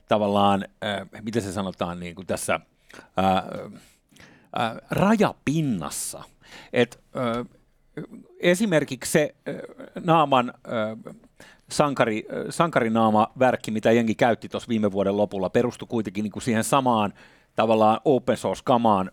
tavallaan, 0.08 0.64
ö, 0.84 1.06
miten 1.22 1.42
se 1.42 1.52
sanotaan 1.52 2.00
niin 2.00 2.14
kuin 2.14 2.26
tässä 2.26 2.60
ö, 3.18 3.22
ö, 3.22 3.70
rajapinnassa. 4.90 6.22
Että 6.72 6.98
esimerkiksi 8.40 9.12
se 9.12 9.34
naaman 10.04 10.52
sankari, 11.70 12.26
sankarinaama 12.50 13.32
värkki, 13.38 13.70
mitä 13.70 13.92
jengi 13.92 14.14
käytti 14.14 14.48
tuossa 14.48 14.68
viime 14.68 14.92
vuoden 14.92 15.16
lopulla, 15.16 15.50
perustui 15.50 15.88
kuitenkin 15.88 16.22
niin 16.22 16.32
kuin 16.32 16.42
siihen 16.42 16.64
samaan 16.64 17.12
tavallaan 17.56 18.00
open 18.04 18.36
source-kamaan, 18.36 19.10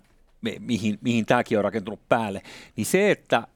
mihin, 0.59 0.97
mihin 1.01 1.25
tämäkin 1.25 1.57
on 1.57 1.63
rakentunut 1.63 1.99
päälle, 2.09 2.41
niin 2.75 2.85
se, 2.85 3.11
että 3.11 3.47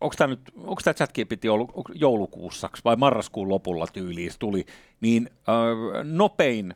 onko 0.00 0.14
tämä 0.18 0.28
nyt, 0.28 0.40
onko 0.56 0.80
tämä 0.84 0.94
ChatGPT 0.94 1.44
ollut 1.44 1.70
joulukuussa 1.94 2.70
vai 2.84 2.96
marraskuun 2.96 3.48
lopulla 3.48 3.86
tyyliin 3.92 4.32
tuli, 4.38 4.66
niin 5.00 5.30
ö, 5.48 6.04
nopein 6.04 6.74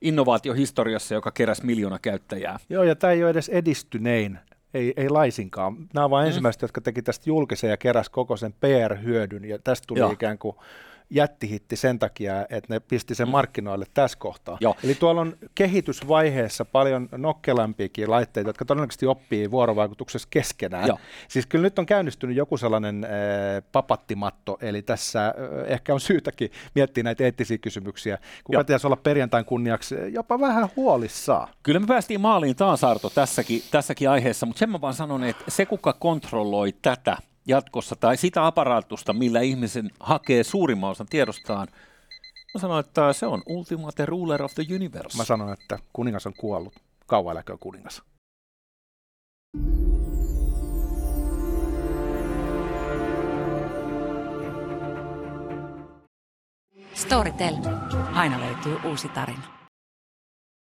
innovaatiohistoriassa, 0.00 1.14
joka 1.14 1.30
keräsi 1.30 1.66
miljoona 1.66 1.98
käyttäjää. 1.98 2.58
Joo, 2.68 2.82
ja 2.82 2.96
tämä 2.96 3.12
ei 3.12 3.22
ole 3.22 3.30
edes 3.30 3.48
edistynein 3.48 4.38
ei, 4.74 4.94
ei 4.96 5.08
laisinkaan. 5.08 5.76
Nämä 5.94 6.04
ovat 6.04 6.22
mm. 6.22 6.26
ensimmäiset, 6.26 6.62
jotka 6.62 6.80
teki 6.80 7.02
tästä 7.02 7.30
julkisen 7.30 7.70
ja 7.70 7.76
keräs 7.76 8.08
koko 8.08 8.36
sen 8.36 8.54
PR-hyödyn, 8.60 9.44
ja 9.44 9.58
tästä 9.58 9.86
tuli 9.86 10.00
Joo. 10.00 10.10
ikään 10.10 10.38
kuin 10.38 10.56
jättihitti 11.10 11.76
sen 11.76 11.98
takia, 11.98 12.40
että 12.40 12.74
ne 12.74 12.80
pisti 12.80 13.14
sen 13.14 13.28
mm. 13.28 13.32
markkinoille 13.32 13.84
tässä 13.94 14.18
kohtaa. 14.18 14.58
Joo. 14.60 14.76
Eli 14.84 14.94
tuolla 14.94 15.20
on 15.20 15.36
kehitysvaiheessa 15.54 16.64
paljon 16.64 17.08
nokkelampiakin 17.16 18.10
laitteita, 18.10 18.48
jotka 18.48 18.64
todennäköisesti 18.64 19.06
oppii 19.06 19.50
vuorovaikutuksessa 19.50 20.28
keskenään. 20.30 20.88
Joo. 20.88 20.98
Siis 21.28 21.46
kyllä 21.46 21.62
nyt 21.62 21.78
on 21.78 21.86
käynnistynyt 21.86 22.36
joku 22.36 22.56
sellainen 22.56 23.04
äh, 23.04 23.10
papattimatto, 23.72 24.58
eli 24.60 24.82
tässä 24.82 25.26
äh, 25.26 25.34
ehkä 25.66 25.94
on 25.94 26.00
syytäkin 26.00 26.50
miettiä 26.74 27.02
näitä 27.02 27.24
eettisiä 27.24 27.58
kysymyksiä. 27.58 28.18
Kuka 28.44 28.58
pitäisi 28.58 28.86
olla 28.86 28.96
perjantain 28.96 29.44
kunniaksi 29.44 29.94
jopa 30.08 30.40
vähän 30.40 30.68
huolissaan. 30.76 31.48
Kyllä 31.62 31.80
me 31.80 31.86
päästiin 31.86 32.20
maaliin 32.20 32.56
taas 32.56 32.84
Arto 32.84 33.10
tässäkin, 33.10 33.62
tässäkin 33.70 34.10
aiheessa, 34.10 34.46
mutta 34.46 34.58
sen 34.58 34.70
mä 34.70 34.80
vaan 34.80 34.94
sanon, 34.94 35.24
että 35.24 35.44
se 35.48 35.66
kuka 35.66 35.92
kontrolloi 35.92 36.72
tätä, 36.82 37.16
jatkossa 37.46 37.96
tai 37.96 38.16
sitä 38.16 38.46
aparaatusta, 38.46 39.12
millä 39.12 39.40
ihmisen 39.40 39.90
hakee 40.00 40.44
suurimman 40.44 40.90
osan 40.90 41.06
tiedostaan, 41.10 41.68
Mä 42.54 42.60
sanon, 42.60 42.80
että 42.80 43.12
se 43.12 43.26
on 43.26 43.42
ultimate 43.46 44.06
ruler 44.06 44.42
of 44.42 44.54
the 44.54 44.64
universe. 44.74 45.16
Mä 45.16 45.24
sanon, 45.24 45.52
että 45.52 45.78
kuningas 45.92 46.26
on 46.26 46.34
kuollut. 46.34 46.74
Kauan 47.06 47.32
eläköön 47.32 47.58
kuningas. 47.58 48.02
Storytel. 56.94 57.54
Aina 58.14 58.40
löytyy 58.40 58.76
uusi 58.84 59.08
tarina. 59.08 59.59